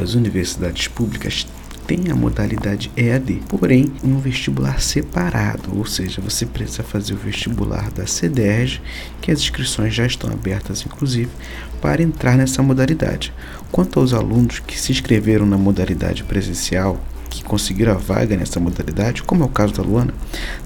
As 0.02 0.14
universidades 0.14 0.88
públicas 0.88 1.46
tem 1.90 2.08
a 2.08 2.14
modalidade 2.14 2.88
EAD, 2.96 3.42
porém 3.48 3.92
um 4.04 4.20
vestibular 4.20 4.80
separado, 4.80 5.76
ou 5.76 5.84
seja, 5.84 6.20
você 6.20 6.46
precisa 6.46 6.84
fazer 6.84 7.14
o 7.14 7.16
vestibular 7.16 7.90
da 7.90 8.06
CDERJ, 8.06 8.80
que 9.20 9.32
as 9.32 9.40
inscrições 9.40 9.92
já 9.92 10.06
estão 10.06 10.30
abertas 10.30 10.86
inclusive, 10.86 11.30
para 11.82 12.00
entrar 12.00 12.36
nessa 12.36 12.62
modalidade. 12.62 13.34
Quanto 13.72 13.98
aos 13.98 14.14
alunos 14.14 14.60
que 14.60 14.80
se 14.80 14.92
inscreveram 14.92 15.44
na 15.44 15.58
modalidade 15.58 16.22
presencial, 16.22 16.96
que 17.28 17.42
conseguiram 17.42 17.94
a 17.94 17.98
vaga 17.98 18.36
nessa 18.36 18.60
modalidade, 18.60 19.24
como 19.24 19.42
é 19.42 19.46
o 19.46 19.50
caso 19.50 19.74
da 19.74 19.82
Luana, 19.82 20.14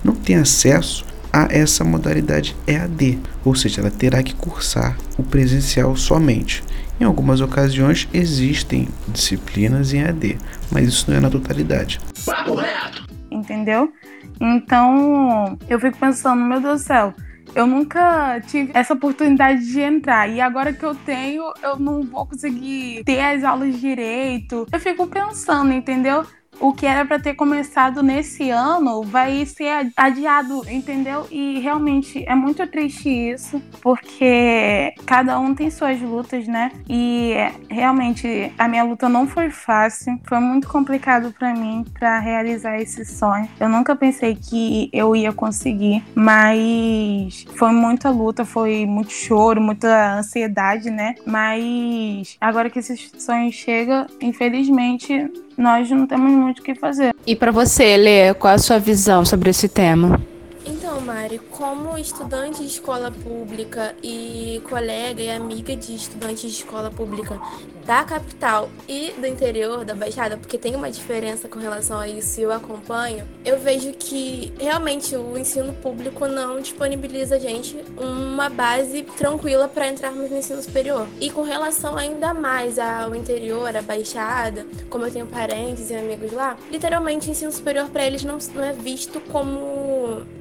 não 0.05 0.15
tem 0.15 0.37
acesso 0.37 1.07
a 1.33 1.49
essa 1.51 1.83
modalidade 1.85 2.55
EAD, 2.67 3.19
ou 3.43 3.55
seja, 3.55 3.81
ela 3.81 3.91
terá 3.91 4.23
que 4.23 4.35
cursar 4.35 4.95
o 5.17 5.23
presencial 5.23 5.97
somente. 5.97 6.63
Em 7.01 7.05
algumas 7.05 7.41
ocasiões 7.41 8.09
existem 8.13 8.89
disciplinas 9.09 9.93
em 9.93 10.05
AD, 10.05 10.39
mas 10.71 10.89
isso 10.89 11.11
não 11.11 11.17
é 11.17 11.21
na 11.21 11.31
totalidade. 11.31 11.99
Papo 12.25 12.55
reto! 12.55 13.07
Entendeu? 13.31 13.93
Então 14.41 15.59
eu 15.69 15.79
fico 15.81 15.99
pensando, 15.99 16.43
meu 16.43 16.61
Deus 16.61 16.83
do 16.83 16.87
céu, 16.87 17.15
eu 17.55 17.67
nunca 17.67 18.41
tive 18.41 18.71
essa 18.75 18.95
oportunidade 18.95 19.65
de 19.67 19.81
entrar. 19.81 20.29
E 20.29 20.41
agora 20.41 20.73
que 20.73 20.85
eu 20.85 20.95
tenho, 20.95 21.43
eu 21.63 21.77
não 21.79 22.03
vou 22.03 22.27
conseguir 22.27 23.03
ter 23.05 23.21
as 23.21 23.45
aulas 23.45 23.81
direito. 23.81 24.67
Eu 24.73 24.81
fico 24.81 25.07
pensando, 25.07 25.73
entendeu? 25.73 26.25
O 26.61 26.73
que 26.73 26.87
era 26.87 27.05
para 27.05 27.19
ter 27.19 27.35
começado 27.35 28.03
nesse 28.03 28.51
ano 28.51 29.03
vai 29.03 29.45
ser 29.47 29.91
adiado, 29.97 30.63
entendeu? 30.71 31.27
E 31.31 31.59
realmente 31.61 32.25
é 32.27 32.35
muito 32.35 32.67
triste 32.67 33.09
isso, 33.09 33.61
porque 33.81 34.95
cada 35.07 35.39
um 35.39 35.55
tem 35.55 35.71
suas 35.71 36.01
lutas, 36.01 36.47
né? 36.47 36.71
E 36.89 37.35
realmente 37.69 38.53
a 38.59 38.69
minha 38.69 38.85
luta 38.85 39.09
não 39.09 39.27
foi 39.27 39.51
fácil, 39.51 40.19
foi 40.25 40.39
muito 40.39 40.69
complicado 40.69 41.33
para 41.33 41.55
mim 41.55 41.85
para 41.99 42.19
realizar 42.19 42.79
esse 42.81 43.05
sonho. 43.05 43.49
Eu 43.59 43.69
nunca 43.69 43.95
pensei 43.95 44.35
que 44.35 44.89
eu 44.93 45.15
ia 45.15 45.33
conseguir, 45.33 46.03
mas 46.15 47.45
foi 47.57 47.73
muita 47.73 48.11
luta, 48.11 48.45
foi 48.45 48.87
muito 48.87 49.13
choro, 49.13 49.61
muita 49.61 50.19
ansiedade, 50.19 50.91
né? 50.91 51.15
Mas 51.27 52.37
agora 52.41 52.71
que 52.71 52.79
esse 52.79 52.97
sonho 53.19 53.53
chega, 53.53 54.07
infelizmente 54.21 55.31
nós 55.57 55.91
não 55.91 56.07
temos 56.07 56.33
muito 56.33 56.59
o 56.59 56.63
que 56.63 56.75
fazer. 56.75 57.15
E 57.27 57.35
para 57.35 57.51
você, 57.51 57.97
Lê, 57.97 58.35
qual 58.35 58.55
a 58.55 58.59
sua 58.59 58.79
visão 58.79 59.25
sobre 59.25 59.51
esse 59.51 59.69
tema? 59.69 60.21
Então, 60.67 60.99
Mari, 60.99 61.39
como 61.51 61.99
estudante 61.99 62.63
de 62.63 62.69
escola 62.69 63.11
pública 63.11 63.95
e 64.03 64.63
colega 64.65 65.21
e 65.21 65.31
amiga 65.31 65.77
de 65.77 65.95
estudantes 65.95 66.41
de 66.41 66.59
escola 66.59 66.91
pública 66.91 67.39
da 67.85 68.03
capital 68.03 68.71
e 68.89 69.13
do 69.13 69.27
interior 69.27 69.85
da 69.85 69.95
Baixada, 69.95 70.39
porque 70.39 70.57
tem 70.57 70.75
uma 70.75 70.91
diferença 70.91 71.49
com 71.49 71.59
relação 71.59 71.99
a 71.99 72.09
isso 72.09 72.41
e 72.41 72.43
eu 72.43 72.53
acompanho, 72.53 73.29
eu 73.45 73.59
vejo 73.59 73.93
que 73.93 74.55
realmente 74.59 75.15
o 75.15 75.37
ensino 75.37 75.73
público 75.75 76.27
não 76.27 76.61
disponibiliza 76.61 77.37
a 77.37 77.39
gente 77.39 77.77
uma 77.99 78.49
base 78.49 79.03
tranquila 79.19 79.69
para 79.69 79.89
entrarmos 79.89 80.31
no 80.31 80.39
ensino 80.39 80.63
superior. 80.63 81.07
E 81.21 81.31
com 81.31 81.43
relação 81.43 81.97
ainda 81.97 82.33
mais 82.33 82.79
ao 82.79 83.15
interior, 83.15 83.77
à 83.77 83.83
Baixada, 83.83 84.67
como 84.89 85.05
eu 85.05 85.13
tenho 85.13 85.27
parentes 85.27 85.91
e 85.91 85.95
amigos 85.95 86.33
lá, 86.33 86.57
literalmente 86.71 87.29
o 87.29 87.33
ensino 87.33 87.53
superior 87.53 87.91
para 87.91 88.07
eles 88.07 88.25
não, 88.25 88.39
não 88.55 88.65
é 88.65 88.73
visto 88.73 89.21
como 89.21 89.84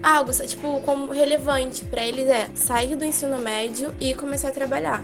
algo, 0.01 0.31
tipo, 0.31 0.79
como 0.81 1.11
relevante. 1.11 1.85
Para 1.85 2.05
eles 2.05 2.27
é 2.27 2.49
sair 2.53 2.95
do 2.95 3.05
ensino 3.05 3.37
médio 3.39 3.93
e 3.99 4.13
começar 4.13 4.49
a 4.49 4.51
trabalhar. 4.51 5.03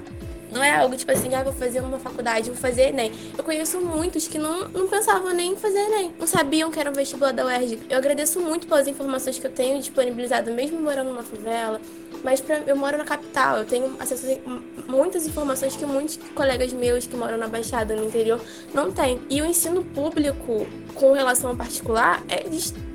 Não 0.52 0.64
é 0.64 0.76
algo 0.76 0.96
tipo 0.96 1.12
assim, 1.12 1.34
ah, 1.36 1.44
vou 1.44 1.54
fazer 1.54 1.80
uma 1.82 2.00
faculdade, 2.00 2.50
vou 2.50 2.60
fazer 2.60 2.90
Enem. 2.90 3.12
Eu 3.38 3.44
conheço 3.44 3.80
muitos 3.82 4.28
que 4.28 4.38
não, 4.38 4.68
não 4.70 4.88
pensavam 4.88 5.34
nem 5.34 5.54
em 5.54 5.56
fazer 5.56 5.80
Enem, 5.80 6.14
não 6.20 6.28
sabiam 6.28 6.72
que 6.72 6.80
era 6.80 6.90
um 6.90 6.94
vestibular 6.94 7.32
da 7.32 7.46
UERJ. 7.46 7.80
Eu 7.90 7.98
agradeço 7.98 8.40
muito 8.40 8.68
pelas 8.68 8.88
informações 8.88 9.38
que 9.38 9.46
eu 9.46 9.52
tenho 9.52 9.80
disponibilizado, 9.80 10.52
mesmo 10.52 10.80
morando 10.82 11.10
numa 11.10 11.24
favela. 11.24 11.80
Mas 12.24 12.42
pra, 12.42 12.58
eu 12.68 12.76
moro 12.76 12.98
na 12.98 13.06
capital, 13.06 13.58
eu 13.58 13.66
tenho 13.66 13.96
acesso 14.00 14.26
a 14.46 14.92
muitas 14.92 15.26
informações 15.26 15.76
que 15.76 15.86
muitos 15.86 16.20
colegas 16.36 16.74
meus 16.74 17.08
que 17.08 17.16
moram 17.16 17.38
na 17.38 17.48
Baixada, 17.48 17.96
no 17.96 18.06
interior, 18.06 18.42
não 18.74 18.92
têm. 18.92 19.22
E 19.30 19.42
o 19.42 19.46
ensino 19.46 19.84
público, 19.84 20.68
com 20.94 21.14
relação 21.14 21.52
ao 21.52 21.56
particular, 21.56 22.22
é 22.28 22.46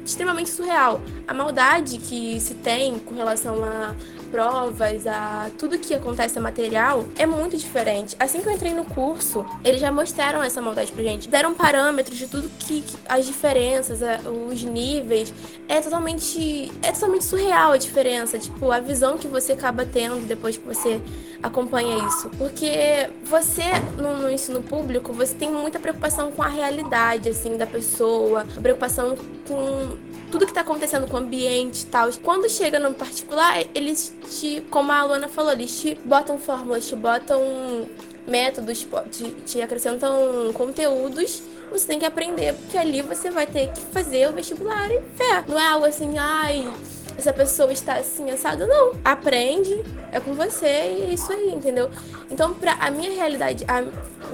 extremamente 0.04 0.50
surreal. 0.50 1.00
A 1.26 1.32
maldade 1.32 1.98
que 1.98 2.38
se 2.40 2.54
tem 2.54 2.98
com 2.98 3.14
relação 3.14 3.64
a 3.64 3.94
provas, 4.34 5.06
a 5.06 5.48
tudo 5.56 5.78
que 5.78 5.94
acontece 5.94 6.40
material 6.40 7.04
é 7.16 7.24
muito 7.24 7.56
diferente. 7.56 8.16
Assim 8.18 8.40
que 8.40 8.48
eu 8.48 8.52
entrei 8.52 8.74
no 8.74 8.84
curso, 8.84 9.46
eles 9.64 9.80
já 9.80 9.92
mostraram 9.92 10.42
essa 10.42 10.60
maldade 10.60 10.90
pra 10.90 11.04
gente. 11.04 11.28
Deram 11.28 11.54
parâmetros 11.54 12.18
de 12.18 12.26
tudo 12.26 12.50
que, 12.58 12.82
que 12.82 12.96
as 13.08 13.24
diferenças, 13.26 14.00
os 14.50 14.64
níveis. 14.64 15.32
É 15.68 15.80
totalmente 15.80 16.72
é 16.82 16.90
totalmente 16.90 17.24
surreal 17.24 17.70
a 17.70 17.76
diferença, 17.76 18.36
tipo, 18.36 18.72
a 18.72 18.80
visão 18.80 19.16
que 19.16 19.28
você 19.28 19.52
acaba 19.52 19.86
tendo 19.86 20.26
depois 20.26 20.56
que 20.56 20.66
você 20.66 21.00
acompanha 21.40 22.04
isso. 22.08 22.28
Porque 22.30 23.08
você, 23.24 23.62
no, 23.96 24.16
no, 24.18 24.30
ensino 24.32 24.60
público, 24.60 25.12
você 25.12 25.32
tem 25.32 25.48
muita 25.48 25.78
preocupação 25.78 26.32
com 26.32 26.42
a 26.42 26.48
realidade, 26.48 27.28
assim, 27.28 27.56
da 27.56 27.68
pessoa, 27.68 28.44
preocupação 28.60 29.16
com 29.46 29.96
tudo 30.34 30.46
que 30.46 30.52
tá 30.52 30.62
acontecendo 30.62 31.06
com 31.06 31.16
o 31.16 31.20
ambiente 31.20 31.82
e 31.82 31.86
tal. 31.86 32.10
Quando 32.20 32.50
chega 32.50 32.80
no 32.80 32.92
particular, 32.92 33.64
eles 33.72 34.12
te, 34.28 34.60
como 34.68 34.90
a 34.90 35.04
Luana 35.04 35.28
falou, 35.28 35.52
eles 35.52 35.80
te 35.80 35.94
botam 36.04 36.38
fórmulas, 36.38 36.88
te 36.88 36.96
botam 36.96 37.40
métodos, 38.26 38.84
te, 39.12 39.30
te 39.46 39.62
acrescentam 39.62 40.52
conteúdos 40.52 41.40
você 41.70 41.88
tem 41.88 41.98
que 41.98 42.04
aprender, 42.04 42.54
porque 42.54 42.78
ali 42.78 43.02
você 43.02 43.30
vai 43.30 43.48
ter 43.48 43.72
que 43.72 43.80
fazer 43.92 44.28
o 44.28 44.32
vestibular 44.32 44.88
e 44.92 45.00
fé. 45.16 45.44
Não 45.48 45.58
é 45.58 45.66
algo 45.66 45.86
assim, 45.86 46.16
ai, 46.16 46.72
essa 47.16 47.32
pessoa 47.32 47.72
está 47.72 47.94
assim 47.94 48.30
assada, 48.30 48.66
não. 48.66 48.92
Aprende, 49.04 49.84
é 50.12 50.20
com 50.20 50.34
você 50.34 50.66
e 50.66 51.02
é 51.02 51.14
isso 51.14 51.32
aí, 51.32 51.50
entendeu? 51.50 51.90
Então, 52.30 52.54
para 52.54 52.72
a 52.74 52.90
minha 52.90 53.10
realidade, 53.10 53.64
a 53.68 53.82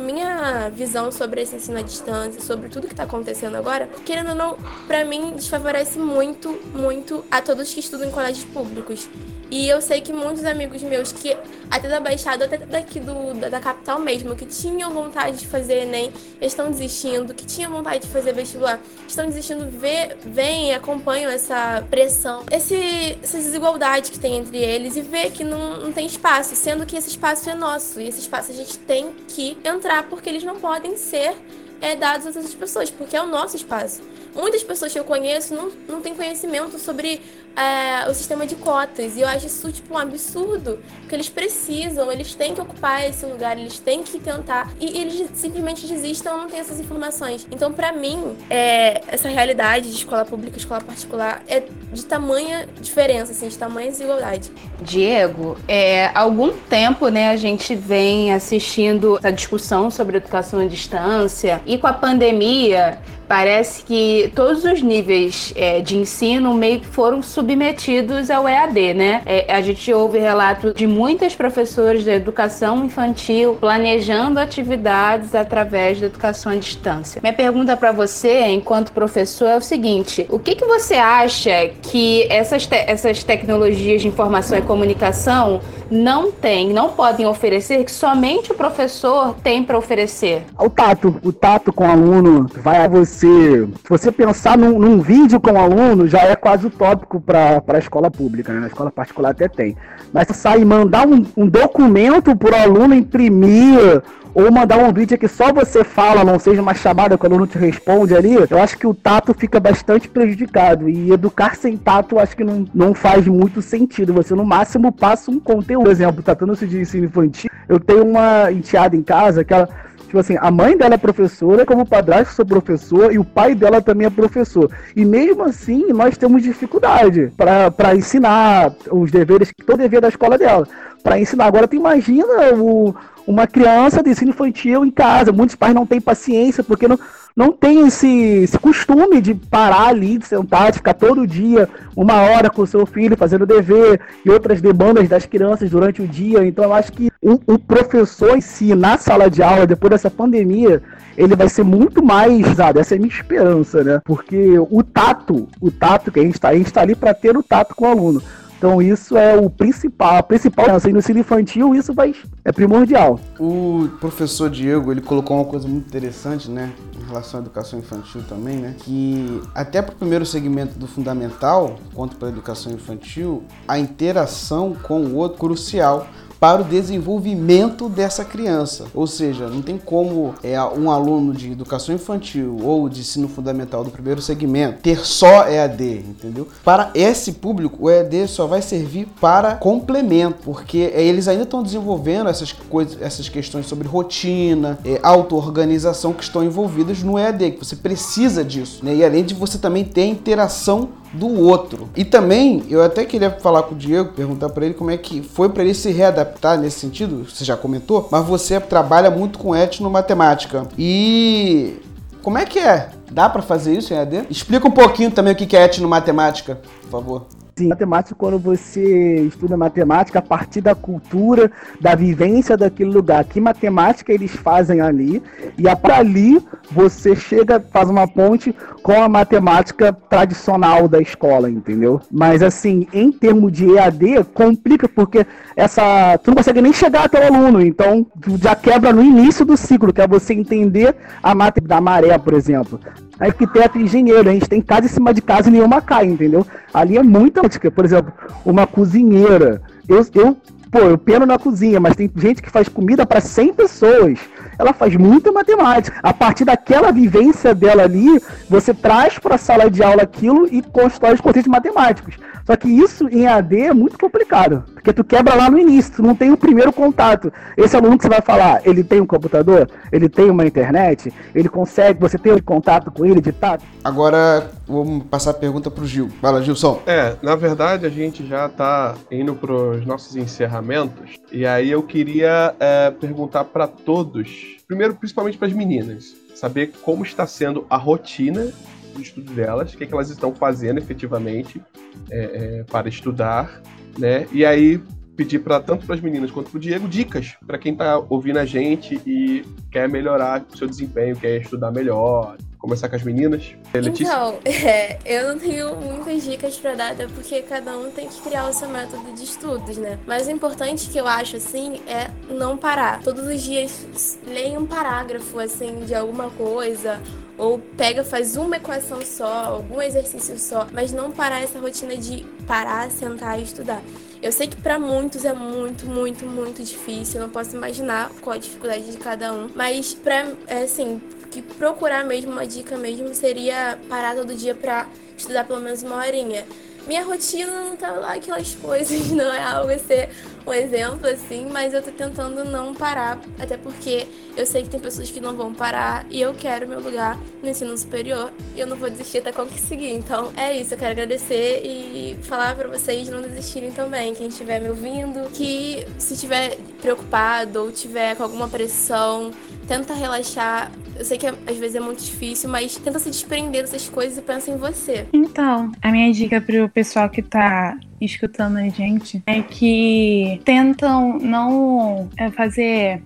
minha 0.01 0.69
visão 0.71 1.11
sobre 1.11 1.43
esse 1.43 1.57
ensino 1.57 1.79
à 1.79 1.83
distância, 1.83 2.41
sobre 2.41 2.69
tudo 2.69 2.87
que 2.87 2.93
está 2.93 3.05
acontecendo 3.05 3.57
agora, 3.57 3.89
querendo 4.05 4.31
ou 4.31 4.35
não, 4.35 4.57
para 4.87 5.05
mim 5.05 5.33
desfavorece 5.35 5.99
muito, 5.99 6.59
muito 6.75 7.25
a 7.31 7.43
todos 7.43 7.73
que 7.73 7.81
estudam 7.81 8.09
em 8.09 8.11
colégios 8.11 8.45
públicos. 8.47 9.09
E 9.51 9.69
eu 9.69 9.81
sei 9.83 10.01
que 10.01 10.13
muitos 10.13 10.45
amigos 10.45 10.81
meus 10.83 11.11
que 11.11 11.37
até 11.69 11.89
da 11.89 11.99
Baixada, 11.99 12.45
até 12.45 12.59
daqui 12.59 13.01
do, 13.01 13.35
da, 13.35 13.49
da, 13.49 13.61
capital 13.61 13.99
mesmo, 13.99 14.37
que 14.37 14.47
tinham 14.47 14.93
vontade 14.93 15.39
de 15.39 15.47
fazer 15.47 15.83
Enem, 15.83 16.13
estão 16.41 16.71
desistindo, 16.71 17.35
que 17.35 17.45
tinham 17.45 17.71
vontade 17.71 18.07
de 18.07 18.09
fazer 18.09 18.33
vestibular, 18.33 18.81
estão 19.09 19.27
desistindo, 19.27 19.69
vê, 19.71 20.17
e 20.37 20.73
acompanham 20.73 21.31
essa 21.31 21.85
pressão, 21.91 22.45
esse, 22.51 23.19
essa 23.23 23.39
desigualdade 23.39 24.11
que 24.13 24.19
tem 24.19 24.37
entre 24.37 24.59
eles 24.59 24.97
e 24.97 25.03
vê 25.03 25.31
que 25.31 25.43
não, 25.43 25.79
não 25.79 25.93
tem 25.93 26.07
espaço, 26.07 26.55
sendo 26.55 26.87
que 26.87 26.97
esse 26.97 27.09
espaço 27.09 27.51
é 27.51 27.55
nosso 27.55 28.01
e 28.01 28.09
esse 28.09 28.21
espaço 28.21 28.53
a 28.53 28.55
gente 28.55 28.79
tem 28.79 29.13
que 29.29 29.59
entrar 29.65 30.05
porque 30.05 30.29
eles 30.29 30.45
não 30.45 30.61
podem 30.61 30.97
ser 30.97 31.35
é, 31.81 31.97
dados 31.97 32.27
a 32.27 32.31
outras 32.31 32.55
pessoas, 32.55 32.91
porque 32.91 33.17
é 33.17 33.23
o 33.23 33.27
nosso 33.27 33.57
espaço. 33.57 34.03
Muitas 34.35 34.63
pessoas 34.63 34.93
que 34.93 34.99
eu 34.99 35.05
conheço 35.05 35.55
não, 35.55 35.73
não 35.89 36.01
têm 36.01 36.15
conhecimento 36.15 36.79
sobre 36.79 37.21
é, 37.57 38.09
o 38.09 38.15
sistema 38.15 38.47
de 38.47 38.55
cotas. 38.57 39.17
E 39.17 39.21
eu 39.21 39.29
acho 39.29 39.47
isso, 39.47 39.71
tipo, 39.73 39.95
um 39.95 39.99
absurdo. 39.99 40.79
Porque 41.01 41.15
eles 41.15 41.29
precisam, 41.29 42.11
eles 42.11 42.35
têm 42.35 42.55
que 42.55 42.61
ocupar 42.61 43.09
esse 43.09 43.27
lugar, 43.27 43.59
eles 43.59 43.79
têm 43.79 44.03
que 44.03 44.19
tentar. 44.19 44.71
E 44.81 44.99
eles 44.99 45.29
simplesmente 45.35 45.87
desistem 45.87 46.33
ou 46.33 46.39
não 46.39 46.49
têm 46.49 46.61
essas 46.61 46.81
informações. 46.81 47.47
Então, 47.51 47.73
para 47.73 47.93
mim, 47.93 48.37
é, 48.49 49.03
essa 49.09 49.29
realidade 49.29 49.91
de 49.91 49.97
escola 49.97 50.25
pública 50.25 50.57
e 50.57 50.61
escola 50.61 50.81
particular 50.81 51.43
é 51.49 51.63
de 51.93 52.05
tamanha 52.05 52.67
diferença, 52.81 53.33
assim, 53.33 53.49
de 53.49 53.59
tamanha 53.59 53.91
desigualdade. 53.91 54.51
Diego, 54.81 55.57
é, 55.67 56.07
há 56.07 56.21
algum 56.21 56.53
tempo, 56.53 57.09
né, 57.09 57.31
a 57.31 57.37
gente 57.37 57.75
vem 57.75 58.33
assistindo 58.33 59.19
a 59.23 59.31
discussão 59.31 59.91
sobre 59.91 60.17
educação 60.17 60.61
à 60.61 60.67
distância 60.67 61.61
e 61.67 61.77
com 61.79 61.87
a 61.87 61.93
pandemia 61.93 62.99
parece 63.31 63.85
que 63.85 64.33
todos 64.35 64.65
os 64.65 64.83
níveis 64.83 65.53
é, 65.55 65.81
de 65.81 65.97
ensino 65.97 66.53
meio 66.53 66.81
que 66.81 66.87
foram 66.89 67.23
submetidos 67.41 68.31
ao 68.31 68.49
EAD, 68.49 68.95
né? 68.95 69.23
É, 69.27 69.53
a 69.53 69.61
gente 69.61 69.93
ouve 69.93 70.19
relato 70.19 70.73
de 70.75 70.87
muitas 70.87 71.35
professoras 71.35 72.05
da 72.05 72.15
educação 72.15 72.85
infantil 72.85 73.57
planejando 73.61 74.39
atividades 74.39 75.35
através 75.35 76.01
da 76.01 76.07
educação 76.07 76.53
à 76.53 76.57
distância. 76.57 77.21
Minha 77.23 77.35
pergunta 77.35 77.77
para 77.77 77.93
você, 77.93 78.47
enquanto 78.47 78.93
professor, 78.93 79.49
é 79.49 79.57
o 79.57 79.61
seguinte: 79.61 80.27
o 80.31 80.39
que, 80.39 80.55
que 80.55 80.65
você 80.65 80.95
acha 80.95 81.71
que 81.83 82.27
essas, 82.31 82.67
te 82.67 82.77
essas 82.87 83.23
tecnologias 83.25 84.03
de 84.03 84.09
informação 84.09 84.57
e 84.57 84.63
comunicação 84.63 85.61
não 85.91 86.31
têm, 86.31 86.71
não 86.71 86.91
podem 86.91 87.27
oferecer, 87.27 87.85
que 87.85 87.91
somente 87.91 88.53
o 88.53 88.55
professor 88.55 89.35
tem 89.43 89.65
para 89.65 89.77
oferecer? 89.77 90.45
O 90.59 90.71
tato, 90.71 91.17
o 91.25 91.33
tato 91.33 91.73
com 91.73 91.85
o 91.85 91.91
aluno 91.91 92.47
vai 92.63 92.85
a 92.85 92.89
você 92.89 93.11
você, 93.21 93.67
se 93.67 93.89
você 93.89 94.13
pensar 94.13 94.57
num, 94.57 94.79
num 94.79 95.01
vídeo 95.01 95.41
com 95.41 95.53
o 95.53 95.59
aluno, 95.59 96.07
já 96.07 96.21
é 96.21 96.37
quase 96.37 96.67
utópico 96.67 97.21
para 97.31 97.77
a 97.77 97.79
escola 97.79 98.11
pública, 98.11 98.53
né? 98.53 98.61
Na 98.61 98.67
escola 98.67 98.91
particular 98.91 99.31
até 99.31 99.49
tem. 99.49 99.77
Mas 100.13 100.27
se 100.29 100.35
sair 100.35 100.65
mandar 100.65 101.07
um, 101.07 101.25
um 101.37 101.47
documento 101.47 102.35
para 102.37 102.51
o 102.51 102.63
aluno 102.63 102.95
imprimir 102.95 104.03
ou 104.35 104.51
mandar 104.51 104.79
um 104.79 104.93
vídeo 104.93 105.19
que 105.19 105.27
só 105.29 105.53
você 105.53 105.83
fala, 105.83 106.25
não 106.25 106.39
seja 106.39 106.63
uma 106.63 106.75
chamada 106.75 107.19
que 107.19 107.25
o 107.25 107.27
aluno 107.27 107.47
te 107.47 107.59
responde 107.59 108.15
ali, 108.15 108.37
eu 108.49 108.63
acho 108.63 108.79
que 108.79 108.87
o 108.87 108.95
tato 108.95 109.35
fica 109.35 109.59
bastante 109.59 110.09
prejudicado. 110.09 110.89
E 110.89 111.13
educar 111.13 111.57
sem 111.57 111.77
tato, 111.77 112.19
acho 112.19 112.37
que 112.37 112.45
não, 112.45 112.65
não 112.75 112.95
faz 112.95 113.27
muito 113.27 113.61
sentido. 113.61 114.13
Você, 114.15 114.35
no 114.35 114.45
máximo, 114.45 114.93
passa 114.93 115.31
um 115.31 115.41
conteúdo. 115.41 115.85
Por 115.85 115.91
exemplo, 115.91 116.23
tratando-se 116.23 116.67
de 116.67 116.81
ensino 116.81 117.07
infantil, 117.07 117.51
eu 117.69 117.79
tenho 117.81 118.05
uma 118.05 118.51
enteada 118.51 118.97
em 118.97 119.03
casa 119.03 119.45
que 119.45 119.55
ela 119.55 119.69
Tipo 120.11 120.19
assim, 120.19 120.37
a 120.41 120.51
mãe 120.51 120.77
dela 120.77 120.95
é 120.95 120.99
professora, 120.99 121.65
como 121.65 121.83
o 121.83 121.87
padrasto 121.87 122.35
sou 122.35 122.45
professor, 122.45 123.13
e 123.13 123.19
o 123.21 123.25
pai 123.25 123.55
dela 123.55 123.81
também 123.81 124.09
é 124.09 124.11
professor. 124.11 124.69
E 124.97 125.05
mesmo 125.05 125.45
assim, 125.45 125.93
nós 125.93 126.19
temos 126.19 126.43
dificuldade 126.43 127.33
para 127.37 127.95
ensinar 127.95 128.75
os 128.91 129.13
deveres, 129.13 129.53
todo 129.65 129.79
dever 129.79 130.01
da 130.01 130.09
escola 130.09 130.37
dela. 130.37 130.67
Para 131.01 131.21
ensinar. 131.21 131.45
Agora, 131.45 131.69
tu 131.69 131.77
imagina 131.77 132.27
o, 132.57 132.93
uma 133.25 133.47
criança 133.47 134.03
de 134.03 134.11
ensino 134.11 134.33
infantil 134.33 134.85
em 134.85 134.91
casa. 134.91 135.31
Muitos 135.31 135.55
pais 135.55 135.77
não 135.77 135.87
têm 135.87 136.01
paciência, 136.01 136.65
porque 136.65 136.89
não, 136.89 136.99
não 137.41 137.53
tem 137.53 137.87
esse, 137.87 138.07
esse 138.07 138.59
costume 138.59 139.19
de 139.19 139.35
parar 139.35 139.89
ali, 139.89 140.19
de 140.19 140.27
sentar, 140.27 140.71
de 140.71 140.77
ficar 140.77 140.93
todo 140.93 141.27
dia, 141.27 141.67
uma 141.97 142.21
hora 142.21 142.51
com 142.51 142.61
o 142.61 142.67
seu 142.67 142.85
filho 142.85 143.17
fazendo 143.17 143.47
dever 143.47 143.99
e 144.27 144.31
outras 144.31 144.61
demandas 144.61 145.09
das 145.09 145.25
crianças 145.25 145.71
durante 145.71 146.03
o 146.03 146.07
dia. 146.07 146.45
Então 146.45 146.65
eu 146.65 146.75
acho 146.75 146.93
que 146.93 147.11
o, 147.23 147.41
o 147.47 147.59
professor 147.59 148.37
em 148.37 148.43
si, 148.43 148.75
na 148.75 148.99
sala 148.99 149.31
de 149.31 149.43
aula, 149.43 149.67
depois 149.67 149.91
dessa 149.91 150.11
pandemia, 150.11 150.83
ele 151.17 151.35
vai 151.35 151.49
ser 151.49 151.63
muito 151.63 152.05
mais 152.05 152.47
usado. 152.47 152.79
Essa 152.79 152.95
é 152.95 152.97
a 152.97 153.01
minha 153.01 153.11
esperança, 153.11 153.83
né? 153.83 154.03
Porque 154.05 154.59
o 154.59 154.83
tato, 154.83 155.49
o 155.63 155.71
tato 155.71 156.13
que 156.13 156.21
a 156.21 156.23
gente 156.23 156.35
está, 156.35 156.51
a 156.51 156.55
gente 156.55 156.67
está 156.67 156.83
ali 156.83 156.95
para 156.95 157.15
ter 157.15 157.35
o 157.39 157.43
tato 157.43 157.75
com 157.75 157.87
o 157.87 157.89
aluno. 157.89 158.23
Então 158.61 158.83
isso 158.83 159.17
é 159.17 159.35
o 159.35 159.49
principal, 159.49 160.17
a 160.19 160.23
principal 160.23 160.77
assim, 160.77 160.93
no 160.93 160.99
ensino 160.99 161.19
infantil 161.19 161.75
isso 161.75 161.95
vai, 161.95 162.15
é 162.45 162.53
primordial. 162.53 163.19
O 163.39 163.89
professor 163.99 164.51
Diego, 164.51 164.93
ele 164.93 165.01
colocou 165.01 165.39
uma 165.39 165.47
coisa 165.47 165.67
muito 165.67 165.87
interessante, 165.87 166.51
né, 166.51 166.71
em 167.01 167.09
relação 167.09 167.41
à 167.41 167.43
educação 167.43 167.79
infantil 167.79 168.23
também, 168.29 168.59
né, 168.59 168.75
que 168.81 169.41
até 169.55 169.81
para 169.81 169.95
o 169.95 169.97
primeiro 169.97 170.27
segmento 170.27 170.79
do 170.79 170.87
fundamental, 170.87 171.77
quanto 171.95 172.17
para 172.17 172.29
a 172.29 172.31
educação 172.31 172.71
infantil, 172.71 173.45
a 173.67 173.79
interação 173.79 174.77
com 174.83 175.07
o 175.07 175.15
outro 175.17 175.39
crucial 175.39 176.07
para 176.41 176.63
o 176.63 176.65
desenvolvimento 176.65 177.87
dessa 177.89 178.25
criança. 178.25 178.87
Ou 178.95 179.07
seja, 179.07 179.47
não 179.47 179.61
tem 179.61 179.77
como 179.77 180.35
é, 180.43 180.61
um 180.63 180.91
aluno 180.91 181.35
de 181.35 181.53
educação 181.53 181.95
infantil 181.95 182.57
ou 182.63 182.89
de 182.89 183.01
ensino 183.01 183.29
fundamental 183.29 183.85
do 183.85 183.91
primeiro 183.91 184.23
segmento 184.23 184.81
ter 184.81 185.05
só 185.05 185.47
EAD, 185.47 186.05
entendeu? 186.09 186.49
Para 186.65 186.91
esse 186.95 187.33
público, 187.33 187.85
o 187.85 187.91
EAD 187.91 188.27
só 188.27 188.47
vai 188.47 188.63
servir 188.63 189.07
para 189.21 189.57
complemento, 189.57 190.39
porque 190.43 190.91
é, 190.95 191.03
eles 191.03 191.29
ainda 191.29 191.43
estão 191.43 191.63
desenvolvendo 191.63 192.31
essas 192.31 192.53
coisas, 192.53 192.97
essas 193.03 193.29
questões 193.29 193.67
sobre 193.67 193.87
rotina, 193.87 194.79
é, 194.85 194.99
auto-organização 195.03 196.15
que 196.15 196.23
estão 196.23 196.43
envolvidas 196.43 197.03
no 197.03 197.19
EAD, 197.19 197.53
que 197.53 197.65
você 197.65 197.77
precisa 197.77 198.43
disso, 198.43 198.83
né? 198.83 198.95
E 198.95 199.05
além 199.05 199.25
de 199.25 199.35
você 199.35 199.59
também 199.59 199.85
ter 199.85 200.07
interação 200.07 200.89
do 201.13 201.29
outro. 201.45 201.89
E 201.97 202.05
também, 202.05 202.65
eu 202.69 202.83
até 202.83 203.05
queria 203.05 203.31
falar 203.31 203.65
com 203.65 203.75
o 203.75 203.79
Diego, 203.79 204.13
perguntar 204.13 204.49
para 204.51 204.65
ele 204.65 204.75
como 204.75 204.91
é 204.91 204.97
que 204.97 205.23
foi 205.23 205.49
para 205.49 205.63
ele 205.63 205.75
se 205.75 205.91
readaptar 205.91 206.59
nesse 206.59 206.79
sentido, 206.79 207.29
você 207.29 207.45
já 207.45 207.57
comentou, 207.57 208.09
mas 208.11 208.25
você 208.25 208.61
trabalha 208.61 209.11
muito 209.11 209.39
com 209.39 209.55
etnomatemática. 209.55 210.67
E 210.79 211.77
como 212.23 212.39
é 212.39 212.45
que 212.45 212.59
é? 212.59 212.91
Dá 213.11 213.29
para 213.29 213.43
fazer 213.43 213.77
isso 213.77 213.93
em 213.93 213.99
AD? 213.99 214.27
Explica 214.31 214.69
um 214.69 214.71
pouquinho 214.71 215.11
também 215.11 215.33
o 215.33 215.37
que 215.37 215.57
é 215.57 215.65
etnomatemática, 215.65 216.61
por 216.83 216.91
favor. 216.91 217.27
Sim, 217.57 217.69
matemática 217.69 218.15
quando 218.15 218.39
você 218.39 219.23
estuda 219.23 219.57
matemática 219.57 220.19
a 220.19 220.23
partir 220.23 220.61
da 220.61 220.75
cultura, 220.75 221.51
da 221.81 221.95
vivência 221.95 222.57
daquele 222.57 222.91
lugar. 222.91 223.25
Que 223.25 223.41
matemática 223.41 224.13
eles 224.13 224.31
fazem 224.31 224.81
ali 224.81 225.23
e 225.59 225.69
a 225.69 225.77
ali 225.91 226.41
você 226.71 227.17
chega, 227.17 227.61
faz 227.61 227.91
uma 227.91 228.07
ponte 228.07 228.55
com 228.83 229.03
a 229.03 229.09
matemática 229.09 229.93
tradicional 229.93 230.89
da 230.89 231.01
escola, 231.01 231.51
entendeu? 231.51 232.01
Mas 232.11 232.43
assim, 232.43 232.87
em 232.93 233.11
termos 233.11 233.53
de 233.53 233.71
EAD, 233.75 234.25
complica 234.33 234.89
porque 234.89 235.27
essa 235.57 236.19
tu 236.23 236.31
não 236.31 236.37
consegue 236.37 236.63
nem 236.63 236.73
chegar 236.73 237.05
até 237.05 237.21
o 237.21 237.35
aluno, 237.35 237.61
então 237.61 238.07
já 238.41 238.55
quebra 238.55 238.93
no 238.93 239.03
início 239.03 239.45
do 239.45 239.57
ciclo, 239.57 239.93
que 239.93 240.01
é 240.01 240.07
você 240.07 240.33
entender 240.33 240.95
a 241.23 241.35
matemática 241.35 241.69
da 241.69 241.81
maré, 241.81 242.17
por 242.17 242.35
exemplo 242.35 242.81
arquiteto 243.21 243.79
e 243.79 243.83
engenheiro. 243.83 244.29
A 244.29 244.33
gente 244.33 244.49
tem 244.49 244.63
casa 244.63 244.87
em 244.87 244.91
cima 244.91 245.13
de 245.13 245.21
casa 245.21 245.49
e 245.49 245.53
nenhuma 245.53 245.83
cai, 245.83 246.07
entendeu? 246.07 246.47
Ali 246.73 246.97
é 246.97 247.03
muita 247.03 247.43
prática. 247.43 247.71
Por 247.71 247.85
exemplo, 247.85 248.13
uma 248.45 248.67
cozinheira 248.67 249.61
Eu, 249.89 250.07
eu, 250.15 250.37
pô, 250.71 250.79
eu 250.79 250.97
peno 250.97 251.27
na 251.27 251.39
cozinha, 251.39 251.81
mas 251.81 251.97
tem 251.97 252.11
gente 252.17 252.41
que 252.41 252.51
faz 252.51 252.69
comida 252.69 253.05
para 253.05 253.21
100 253.21 253.55
pessoas. 253.55 254.19
Ela 254.59 254.73
faz 254.73 254.95
muita 254.95 255.33
matemática. 255.33 255.99
A 256.03 256.15
partir 256.15 256.45
daquela 256.45 256.93
vivência 256.93 257.55
dela 257.55 257.83
ali, 257.83 258.23
você 258.49 258.73
traz 258.73 259.19
para 259.19 259.35
a 259.35 259.39
sala 259.39 259.71
de 259.71 259.83
aula 259.83 260.03
aquilo 260.03 260.47
e 260.47 260.63
constrói 260.63 261.15
os 261.15 261.21
conceitos 261.21 261.51
matemáticos. 261.51 262.17
Só 262.47 262.57
que 262.57 262.69
isso 262.69 263.09
em 263.09 263.27
AD 263.27 263.61
é 263.61 263.75
muito 263.75 263.99
complicado, 263.99 264.65
porque 264.73 264.93
tu 264.93 265.05
quebra 265.05 265.35
lá 265.35 265.51
no 265.51 265.59
início, 265.59 265.95
tu 265.97 266.03
não 266.03 266.15
tem 266.15 266.33
o 266.33 266.37
primeiro 266.37 266.73
contato. 266.73 267.33
Esse 267.57 267.77
aluno 267.77 267.97
que 267.97 268.05
você 268.05 268.09
vai 268.09 268.21
falar, 268.21 268.61
ele 268.65 268.83
tem 268.83 269.01
um 269.01 269.07
computador, 269.07 269.69
ele 269.93 270.09
tem 270.09 270.31
uma 270.31 270.47
internet, 270.47 271.13
ele 271.35 271.49
consegue, 271.49 272.01
você 272.01 272.19
tem 272.19 272.33
um 272.33 272.39
contato 272.41 272.91
com 272.91 273.05
ele 273.05 273.21
de 273.21 273.33
tato. 273.33 273.65
Agora, 273.85 274.51
vamos 274.67 275.05
passar 275.05 275.31
a 275.31 275.35
pergunta 275.35 275.71
pro 275.71 275.87
Gil. 275.87 276.09
Fala, 276.21 276.43
Gilson. 276.43 276.83
É, 276.87 277.17
na 277.23 277.37
verdade 277.37 277.87
a 277.87 277.91
gente 277.91 278.27
já 278.27 278.49
tá 278.49 278.95
indo 279.11 279.35
pros 279.35 279.85
nossos 279.87 280.17
encerramentos, 280.17 281.19
e 281.31 281.47
aí 281.47 281.71
eu 281.71 281.83
queria 281.83 282.55
é, 282.59 282.91
perguntar 282.91 283.45
para 283.45 283.67
todos, 283.67 284.57
primeiro 284.67 284.95
principalmente 284.95 285.39
para 285.39 285.49
as 285.49 285.55
meninas, 285.55 286.15
saber 286.35 286.73
como 286.83 287.05
está 287.05 287.27
sendo 287.27 287.67
a 287.69 287.77
rotina 287.77 288.51
do 288.91 289.01
estudo 289.01 289.33
delas, 289.33 289.73
o 289.73 289.77
que, 289.77 289.85
é 289.85 289.87
que 289.87 289.95
elas 289.95 290.11
estão 290.11 290.35
fazendo 290.35 290.79
efetivamente 290.79 291.63
é, 292.11 292.19
é, 292.61 292.65
para 292.65 292.89
estudar, 292.89 293.63
né? 293.99 294.27
E 294.33 294.45
aí 294.45 294.81
pedir 295.21 295.41
para 295.41 295.61
tanto 295.61 295.85
para 295.85 295.95
as 295.95 296.01
meninas 296.01 296.31
quanto 296.31 296.51
para 296.51 296.57
o 296.57 296.61
Diego 296.61 296.89
dicas 296.89 297.37
para 297.47 297.59
quem 297.59 297.73
está 297.73 297.99
ouvindo 298.09 298.39
a 298.39 298.47
gente 298.47 298.99
e 299.07 299.45
quer 299.71 299.87
melhorar 299.87 300.47
o 300.51 300.57
seu 300.57 300.67
desempenho, 300.67 301.15
quer 301.15 301.43
estudar 301.43 301.71
melhor. 301.71 302.39
Começar 302.59 302.91
com 302.91 302.97
as 302.97 303.03
meninas. 303.03 303.55
Letícia? 303.73 304.05
Então, 304.05 304.39
é, 304.45 304.99
eu 305.05 305.29
não 305.29 305.39
tenho 305.39 305.77
muitas 305.77 306.23
dicas 306.25 306.59
para 306.59 306.75
dar, 306.75 306.93
até 306.93 307.07
porque 307.07 307.41
cada 307.41 307.77
um 307.77 307.91
tem 307.91 308.07
que 308.07 308.21
criar 308.21 308.49
o 308.49 308.53
seu 308.53 308.69
método 308.69 309.15
de 309.15 309.25
estudos, 309.25 309.79
né? 309.79 309.99
Mas 310.07 310.27
o 310.27 310.31
importante 310.31 310.91
que 310.91 310.99
eu 310.99 311.07
acho, 311.07 311.37
assim, 311.37 311.81
é 311.87 312.11
não 312.31 312.59
parar. 312.59 313.01
Todos 313.03 313.27
os 313.27 313.43
dias 313.43 314.19
leia 314.27 314.61
um 314.61 314.67
parágrafo, 314.67 315.39
assim, 315.39 315.87
de 315.87 315.95
alguma 315.95 316.29
coisa, 316.31 317.01
ou 317.41 317.59
pega, 317.59 318.05
faz 318.05 318.37
uma 318.37 318.57
equação 318.57 319.01
só, 319.01 319.47
algum 319.47 319.81
exercício 319.81 320.39
só, 320.39 320.69
mas 320.73 320.93
não 320.93 321.11
parar 321.11 321.43
essa 321.43 321.59
rotina 321.59 321.97
de 321.97 322.23
parar, 322.47 322.91
sentar 322.91 323.41
e 323.41 323.45
estudar. 323.45 323.83
Eu 324.23 324.31
sei 324.31 324.47
que 324.47 324.57
para 324.57 324.79
muitos 324.79 325.25
é 325.25 325.33
muito, 325.33 325.87
muito, 325.87 326.27
muito 326.27 326.63
difícil. 326.63 327.19
Eu 327.19 327.27
não 327.27 327.33
posso 327.33 327.57
imaginar 327.57 328.11
qual 328.21 328.37
a 328.37 328.39
dificuldade 328.39 328.93
de 328.93 328.99
cada 328.99 329.33
um. 329.33 329.49
Mas 329.55 329.95
para 329.95 330.35
é, 330.47 330.65
assim, 330.65 331.01
que 331.31 331.41
procurar 331.41 332.05
mesmo 332.05 332.31
uma 332.31 332.47
dica 332.47 332.77
mesmo 332.77 333.15
seria 333.15 333.79
parar 333.89 334.15
todo 334.15 334.35
dia 334.35 334.55
para 334.55 334.87
estudar 335.17 335.45
pelo 335.45 335.61
menos 335.61 335.83
uma 335.83 335.97
horinha. 335.97 336.45
Minha 336.87 337.05
rotina 337.05 337.51
não 337.51 337.77
tá 337.77 337.91
lá 337.93 338.15
aquelas 338.15 338.55
coisas, 338.57 339.09
não 339.13 339.33
é 339.33 339.43
algo 339.43 339.73
a 339.73 339.79
ser 339.79 340.11
um 340.47 340.53
exemplo 340.53 341.07
assim, 341.07 341.49
mas 341.51 341.75
eu 341.75 341.83
tô 341.83 341.91
tentando 341.91 342.45
não 342.45 342.75
parar, 342.75 343.19
até 343.39 343.57
porque 343.57 344.07
eu 344.37 344.47
sei 344.47 344.63
que 344.63 344.71
tem 344.71 344.81
pessoas 344.81 345.11
que 345.11 345.21
não 345.21 345.37
vão 345.37 345.53
parar 345.53 346.07
e 346.11 346.21
eu 346.21 346.35
quero 346.35 346.67
meu 346.67 346.81
lugar 346.81 347.19
no 347.43 347.49
ensino 347.49 347.77
superior 347.77 348.33
e 348.57 348.61
eu 348.61 348.67
não 348.67 348.77
vou 348.77 348.91
desistir 348.91 349.19
até 349.19 349.33
conseguir. 349.33 349.93
Então 349.93 350.33
é 350.37 350.57
isso, 350.57 350.75
eu 350.75 350.79
quero 350.79 350.93
agradecer 350.93 351.63
e 351.65 352.17
falar 352.23 352.55
para 352.55 352.69
vocês 352.69 353.09
não 353.09 353.21
desistirem 353.21 353.71
também, 353.71 354.15
quem 354.15 354.29
estiver 354.29 354.61
me 354.61 354.69
ouvindo, 354.69 355.31
que 355.31 355.87
se 355.99 356.15
estiver 356.15 356.57
preocupado 356.81 357.63
ou 357.63 357.73
tiver 357.73 358.17
com 358.17 358.23
alguma 358.23 358.49
pressão, 358.49 359.31
tenta 359.67 359.95
relaxar. 359.95 360.71
Eu 360.97 361.05
sei 361.05 361.17
que 361.17 361.27
às 361.27 361.57
vezes 361.57 361.77
é 361.77 361.81
muito 361.81 362.03
difícil, 362.03 362.51
mas 362.51 362.77
tenta 362.77 362.99
se 362.99 363.11
desprender 363.11 363.63
dessas 363.63 363.89
coisas 363.89 364.19
e 364.19 364.23
pensa 364.23 364.51
em 364.51 364.57
você. 364.57 365.07
Então, 365.13 365.73
a 365.81 365.91
minha 365.91 366.13
dica 366.13 366.41
pro 366.41 366.69
pessoal 366.69 367.09
que 367.09 367.23
tá 367.23 367.79
escutando 368.01 368.57
a 368.57 368.69
gente 368.69 369.23
é 369.27 369.43
que 369.43 370.41
tentam 370.45 371.19
não 371.19 372.09
é, 372.17 372.31
fazer 372.31 373.03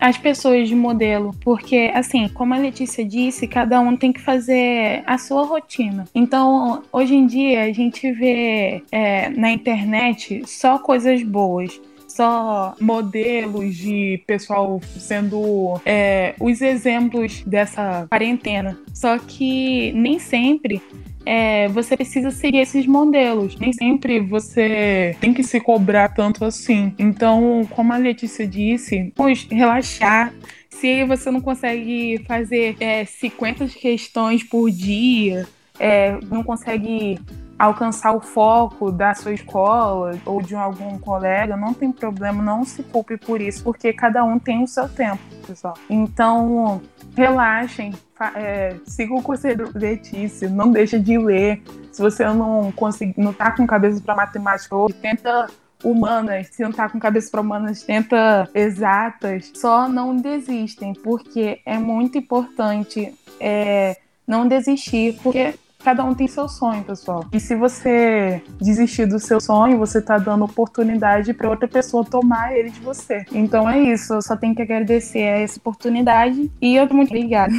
as 0.00 0.18
pessoas 0.18 0.68
de 0.68 0.74
modelo, 0.74 1.34
porque 1.40 1.90
assim, 1.94 2.28
como 2.28 2.52
a 2.52 2.58
Letícia 2.58 3.04
disse, 3.04 3.46
cada 3.46 3.80
um 3.80 3.96
tem 3.96 4.12
que 4.12 4.20
fazer 4.20 5.02
a 5.06 5.16
sua 5.18 5.44
rotina. 5.44 6.04
Então, 6.14 6.82
hoje 6.92 7.14
em 7.14 7.26
dia 7.26 7.62
a 7.62 7.72
gente 7.72 8.10
vê 8.12 8.82
é, 8.90 9.28
na 9.30 9.50
internet 9.52 10.42
só 10.46 10.78
coisas 10.78 11.22
boas 11.22 11.80
só 12.18 12.74
modelos 12.80 13.76
de 13.76 14.20
pessoal 14.26 14.80
sendo 14.98 15.80
é, 15.86 16.34
os 16.40 16.60
exemplos 16.60 17.44
dessa 17.46 18.08
quarentena. 18.10 18.76
Só 18.92 19.18
que 19.18 19.92
nem 19.92 20.18
sempre 20.18 20.82
é, 21.30 21.68
você 21.68 21.94
precisa 21.94 22.30
seguir 22.30 22.60
esses 22.60 22.86
modelos. 22.86 23.54
Nem 23.58 23.70
sempre 23.70 24.18
você 24.18 25.14
tem 25.20 25.34
que 25.34 25.42
se 25.42 25.60
cobrar 25.60 26.08
tanto 26.08 26.42
assim. 26.42 26.94
Então, 26.98 27.68
como 27.72 27.92
a 27.92 27.98
Letícia 27.98 28.46
disse, 28.46 29.12
vamos 29.14 29.46
relaxar. 29.50 30.32
Se 30.70 31.04
você 31.04 31.30
não 31.30 31.42
consegue 31.42 32.24
fazer 32.26 32.76
é, 32.80 33.04
50 33.04 33.66
questões 33.66 34.42
por 34.42 34.70
dia, 34.70 35.46
é, 35.78 36.18
não 36.30 36.42
consegue 36.42 37.20
alcançar 37.58 38.14
o 38.14 38.20
foco 38.20 38.92
da 38.92 39.14
sua 39.14 39.32
escola 39.32 40.18
ou 40.24 40.40
de 40.40 40.54
algum 40.54 40.98
colega, 40.98 41.56
não 41.56 41.74
tem 41.74 41.90
problema, 41.90 42.42
não 42.42 42.64
se 42.64 42.82
culpe 42.84 43.16
por 43.16 43.40
isso, 43.40 43.64
porque 43.64 43.92
cada 43.92 44.22
um 44.24 44.38
tem 44.38 44.62
o 44.62 44.68
seu 44.68 44.88
tempo, 44.88 45.18
pessoal. 45.46 45.74
Então, 45.90 46.80
relaxem, 47.16 47.92
é, 48.34 48.76
siga 48.86 49.14
o 49.14 49.22
conselho 49.22 49.70
Letícia, 49.74 50.48
não 50.48 50.70
deixa 50.70 51.00
de 51.00 51.18
ler. 51.18 51.62
Se 51.90 52.00
você 52.00 52.24
não 52.26 52.70
conseguir, 52.72 53.20
não 53.20 53.32
tá 53.32 53.50
com 53.50 53.66
cabeça 53.66 54.00
para 54.00 54.14
matemática 54.14 54.76
hoje, 54.76 54.94
tenta 54.94 55.48
humanas, 55.82 56.48
se 56.48 56.62
não 56.62 56.72
tá 56.72 56.88
com 56.88 56.98
cabeça 56.98 57.30
para 57.30 57.40
humanas, 57.40 57.82
tenta 57.82 58.48
exatas. 58.54 59.50
Só 59.54 59.88
não 59.88 60.14
desistem, 60.14 60.92
porque 60.92 61.60
é 61.66 61.76
muito 61.76 62.18
importante 62.18 63.12
é, 63.40 63.96
não 64.26 64.46
desistir, 64.46 65.18
porque 65.22 65.54
cada 65.82 66.04
um 66.04 66.12
tem 66.12 66.26
seu 66.26 66.48
sonho, 66.48 66.82
pessoal. 66.82 67.24
E 67.32 67.40
se 67.40 67.54
você 67.54 68.42
desistir 68.60 69.06
do 69.06 69.18
seu 69.18 69.40
sonho, 69.40 69.78
você 69.78 70.02
tá 70.02 70.18
dando 70.18 70.44
oportunidade 70.44 71.32
para 71.32 71.48
outra 71.48 71.68
pessoa 71.68 72.04
tomar 72.04 72.56
ele 72.56 72.70
de 72.70 72.80
você. 72.80 73.24
Então 73.32 73.68
é 73.68 73.80
isso, 73.80 74.14
eu 74.14 74.22
só 74.22 74.36
tenho 74.36 74.54
que 74.54 74.62
agradecer 74.62 75.22
a 75.22 75.38
essa 75.38 75.58
oportunidade 75.58 76.50
e 76.60 76.76
eu 76.76 76.86
tô 76.86 76.94
muito 76.94 77.10
obrigada. 77.10 77.54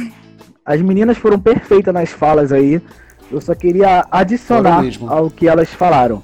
As 0.64 0.80
meninas 0.80 1.18
foram 1.18 1.38
perfeitas 1.38 1.92
nas 1.92 2.10
falas 2.10 2.52
aí. 2.52 2.80
Eu 3.30 3.40
só 3.40 3.54
queria 3.54 4.04
adicionar 4.10 4.84
ao 5.08 5.30
que 5.30 5.48
elas 5.48 5.72
falaram. 5.72 6.22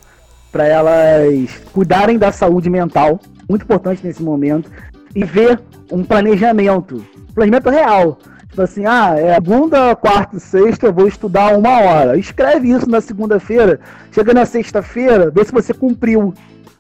Para 0.53 0.67
elas 0.67 1.51
cuidarem 1.73 2.19
da 2.19 2.31
saúde 2.31 2.69
mental, 2.71 3.21
muito 3.49 3.63
importante 3.63 4.07
nesse 4.07 4.23
momento, 4.23 4.71
e 5.15 5.25
ver 5.25 5.61
um 5.91 6.05
planejamento, 6.05 7.05
planejamento 7.35 7.71
real. 7.71 8.19
Tipo 8.57 8.63
assim, 8.63 8.87
ah, 8.87 9.15
é 9.19 9.35
segunda, 9.35 9.95
quarta 9.95 10.39
e 10.39 10.41
sexta 10.41 10.87
eu 10.87 10.93
vou 10.93 11.07
estudar 11.07 11.59
uma 11.59 11.79
hora. 11.79 12.17
Escreve 12.17 12.71
isso 12.71 12.89
na 12.89 13.03
segunda-feira, 13.03 13.79
chega 14.11 14.33
na 14.33 14.47
sexta-feira, 14.47 15.31
vê 15.31 15.45
se 15.45 15.53
você 15.53 15.75
cumpriu. 15.75 16.33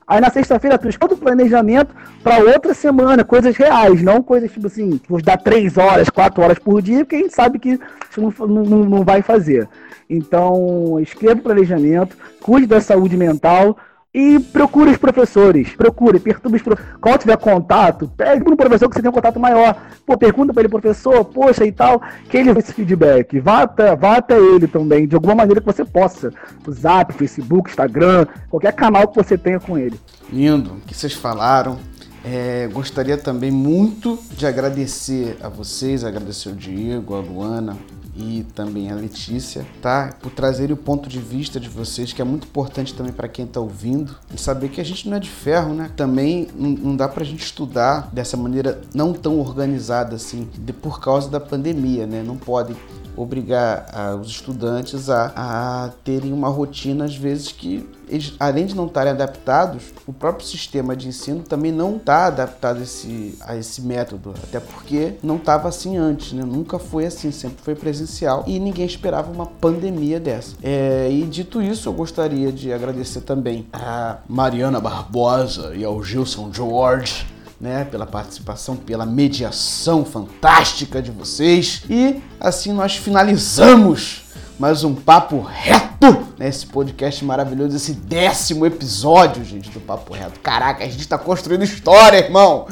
Aí 0.06 0.18
na 0.18 0.30
sexta-feira 0.30 0.78
tu 0.78 0.88
escolhe 0.88 1.12
o 1.12 1.18
planejamento 1.18 1.94
para 2.22 2.38
outra 2.38 2.72
semana, 2.72 3.24
coisas 3.24 3.54
reais, 3.58 4.02
não 4.02 4.22
coisas 4.22 4.50
tipo 4.50 4.68
assim, 4.68 4.98
vou 5.06 5.20
dar 5.20 5.36
três 5.36 5.76
horas, 5.76 6.08
quatro 6.08 6.42
horas 6.42 6.58
por 6.58 6.80
dia, 6.80 7.04
porque 7.04 7.16
a 7.16 7.18
gente 7.18 7.34
sabe 7.34 7.58
que 7.58 7.78
isso 8.10 8.22
não, 8.22 8.46
não, 8.46 8.84
não 8.84 9.04
vai 9.04 9.20
fazer. 9.20 9.68
Então, 10.08 10.98
escreva 10.98 11.40
o 11.40 11.42
planejamento, 11.42 12.16
cuide 12.40 12.66
da 12.66 12.80
saúde 12.80 13.18
mental, 13.18 13.76
e 14.16 14.40
procure 14.40 14.92
os 14.92 14.96
professores, 14.96 15.74
procure, 15.74 16.18
perturbe 16.18 16.56
os 16.56 16.62
professores. 16.62 16.96
Quando 16.98 17.18
tiver 17.18 17.36
contato, 17.36 18.10
pegue 18.16 18.42
para 18.42 18.54
o 18.54 18.56
professor 18.56 18.88
que 18.88 18.94
você 18.94 19.02
tem 19.02 19.10
um 19.10 19.12
contato 19.12 19.38
maior. 19.38 19.76
Pô, 20.06 20.16
pergunta 20.16 20.54
para 20.54 20.62
ele, 20.62 20.70
professor, 20.70 21.22
poxa 21.22 21.66
e 21.66 21.70
tal, 21.70 22.00
que 22.30 22.38
ele 22.38 22.48
esse 22.58 22.72
feedback. 22.72 23.38
Vá 23.38 23.64
até, 23.64 23.94
vá 23.94 24.16
até 24.16 24.38
ele 24.38 24.66
também, 24.66 25.06
de 25.06 25.14
alguma 25.14 25.34
maneira 25.34 25.60
que 25.60 25.66
você 25.66 25.84
possa. 25.84 26.32
O 26.66 26.72
Zap, 26.72 27.12
Facebook, 27.12 27.68
Instagram, 27.68 28.26
qualquer 28.48 28.72
canal 28.72 29.06
que 29.06 29.22
você 29.22 29.36
tenha 29.36 29.60
com 29.60 29.76
ele. 29.76 30.00
Lindo, 30.32 30.72
o 30.72 30.80
que 30.80 30.94
vocês 30.94 31.12
falaram. 31.12 31.78
É, 32.24 32.68
gostaria 32.72 33.18
também 33.18 33.50
muito 33.50 34.18
de 34.30 34.46
agradecer 34.46 35.36
a 35.42 35.48
vocês, 35.50 36.04
agradecer 36.04 36.48
o 36.48 36.54
Diego, 36.54 37.14
a 37.14 37.20
Luana, 37.20 37.76
e 38.16 38.44
também 38.54 38.90
a 38.90 38.94
Letícia, 38.94 39.66
tá? 39.82 40.14
Por 40.22 40.32
trazerem 40.32 40.72
o 40.72 40.76
ponto 40.76 41.08
de 41.08 41.18
vista 41.18 41.60
de 41.60 41.68
vocês, 41.68 42.12
que 42.12 42.22
é 42.22 42.24
muito 42.24 42.46
importante 42.46 42.94
também 42.94 43.12
para 43.12 43.28
quem 43.28 43.44
está 43.44 43.60
ouvindo, 43.60 44.16
e 44.34 44.40
saber 44.40 44.70
que 44.70 44.80
a 44.80 44.84
gente 44.84 45.08
não 45.08 45.16
é 45.16 45.20
de 45.20 45.28
ferro, 45.28 45.74
né? 45.74 45.90
Também 45.94 46.48
não 46.54 46.96
dá 46.96 47.06
para 47.06 47.22
a 47.22 47.26
gente 47.26 47.44
estudar 47.44 48.08
dessa 48.12 48.36
maneira 48.36 48.80
não 48.94 49.12
tão 49.12 49.38
organizada 49.38 50.16
assim, 50.16 50.48
de, 50.58 50.72
por 50.72 51.00
causa 51.00 51.28
da 51.28 51.40
pandemia, 51.40 52.06
né? 52.06 52.22
Não 52.22 52.36
podem 52.36 52.76
obrigar 53.16 53.86
ah, 53.92 54.14
os 54.14 54.28
estudantes 54.28 55.08
a, 55.08 55.32
a 55.34 55.90
terem 56.04 56.32
uma 56.32 56.48
rotina, 56.48 57.04
às 57.04 57.16
vezes, 57.16 57.50
que 57.52 57.88
eles, 58.08 58.34
além 58.38 58.66
de 58.66 58.74
não 58.74 58.86
estarem 58.86 59.12
adaptados, 59.12 59.82
o 60.06 60.12
próprio 60.12 60.46
sistema 60.46 60.94
de 60.94 61.08
ensino 61.08 61.42
também 61.42 61.72
não 61.72 61.96
está 61.96 62.26
adaptado 62.26 62.78
a 62.78 62.82
esse, 62.82 63.36
a 63.40 63.56
esse 63.56 63.82
método, 63.82 64.34
até 64.44 64.60
porque 64.60 65.14
não 65.22 65.36
estava 65.36 65.68
assim 65.68 65.96
antes, 65.96 66.32
né? 66.32 66.44
nunca 66.44 66.78
foi 66.78 67.06
assim, 67.06 67.32
sempre 67.32 67.58
foi 67.62 67.74
presencial 67.74 68.44
e 68.46 68.58
ninguém 68.60 68.86
esperava 68.86 69.32
uma 69.32 69.46
pandemia 69.46 70.20
dessa. 70.20 70.54
É, 70.62 71.08
e 71.10 71.22
dito 71.22 71.60
isso, 71.60 71.88
eu 71.88 71.92
gostaria 71.92 72.52
de 72.52 72.72
agradecer 72.72 73.22
também 73.22 73.66
a 73.72 74.18
Mariana 74.28 74.80
Barbosa 74.80 75.74
e 75.74 75.84
ao 75.84 76.02
Gilson 76.02 76.52
George 76.52 77.35
né, 77.60 77.84
pela 77.84 78.06
participação, 78.06 78.76
pela 78.76 79.06
mediação 79.06 80.04
fantástica 80.04 81.00
de 81.00 81.10
vocês. 81.10 81.82
E 81.88 82.22
assim 82.40 82.72
nós 82.72 82.96
finalizamos 82.96 84.26
mais 84.58 84.84
um 84.84 84.94
papo 84.94 85.40
reto 85.40 86.26
nesse 86.38 86.66
né, 86.66 86.72
podcast 86.72 87.24
maravilhoso, 87.24 87.76
esse 87.76 87.92
décimo 87.92 88.64
episódio, 88.64 89.44
gente, 89.44 89.70
do 89.70 89.80
Papo 89.80 90.14
Reto. 90.14 90.40
Caraca, 90.40 90.84
a 90.84 90.88
gente 90.88 91.06
tá 91.06 91.18
construindo 91.18 91.62
história, 91.62 92.18
irmão. 92.18 92.66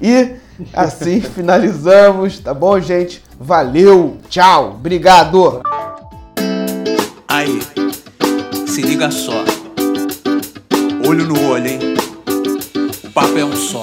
E 0.00 0.36
assim 0.72 1.20
finalizamos, 1.34 2.38
tá 2.38 2.54
bom, 2.54 2.78
gente? 2.80 3.22
Valeu, 3.38 4.18
tchau, 4.28 4.74
obrigado. 4.76 5.62
Aí, 7.26 7.60
se 8.66 8.82
liga 8.82 9.10
só. 9.10 9.44
Olho 11.06 11.26
no 11.26 11.48
olho, 11.48 11.66
hein? 11.66 11.78
O 13.04 13.10
papo 13.10 13.36
é 13.36 13.44
um 13.44 13.56
só 13.56 13.82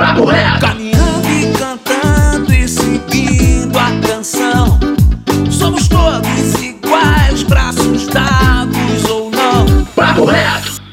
papo 0.00 0.30
reto. 0.30 0.79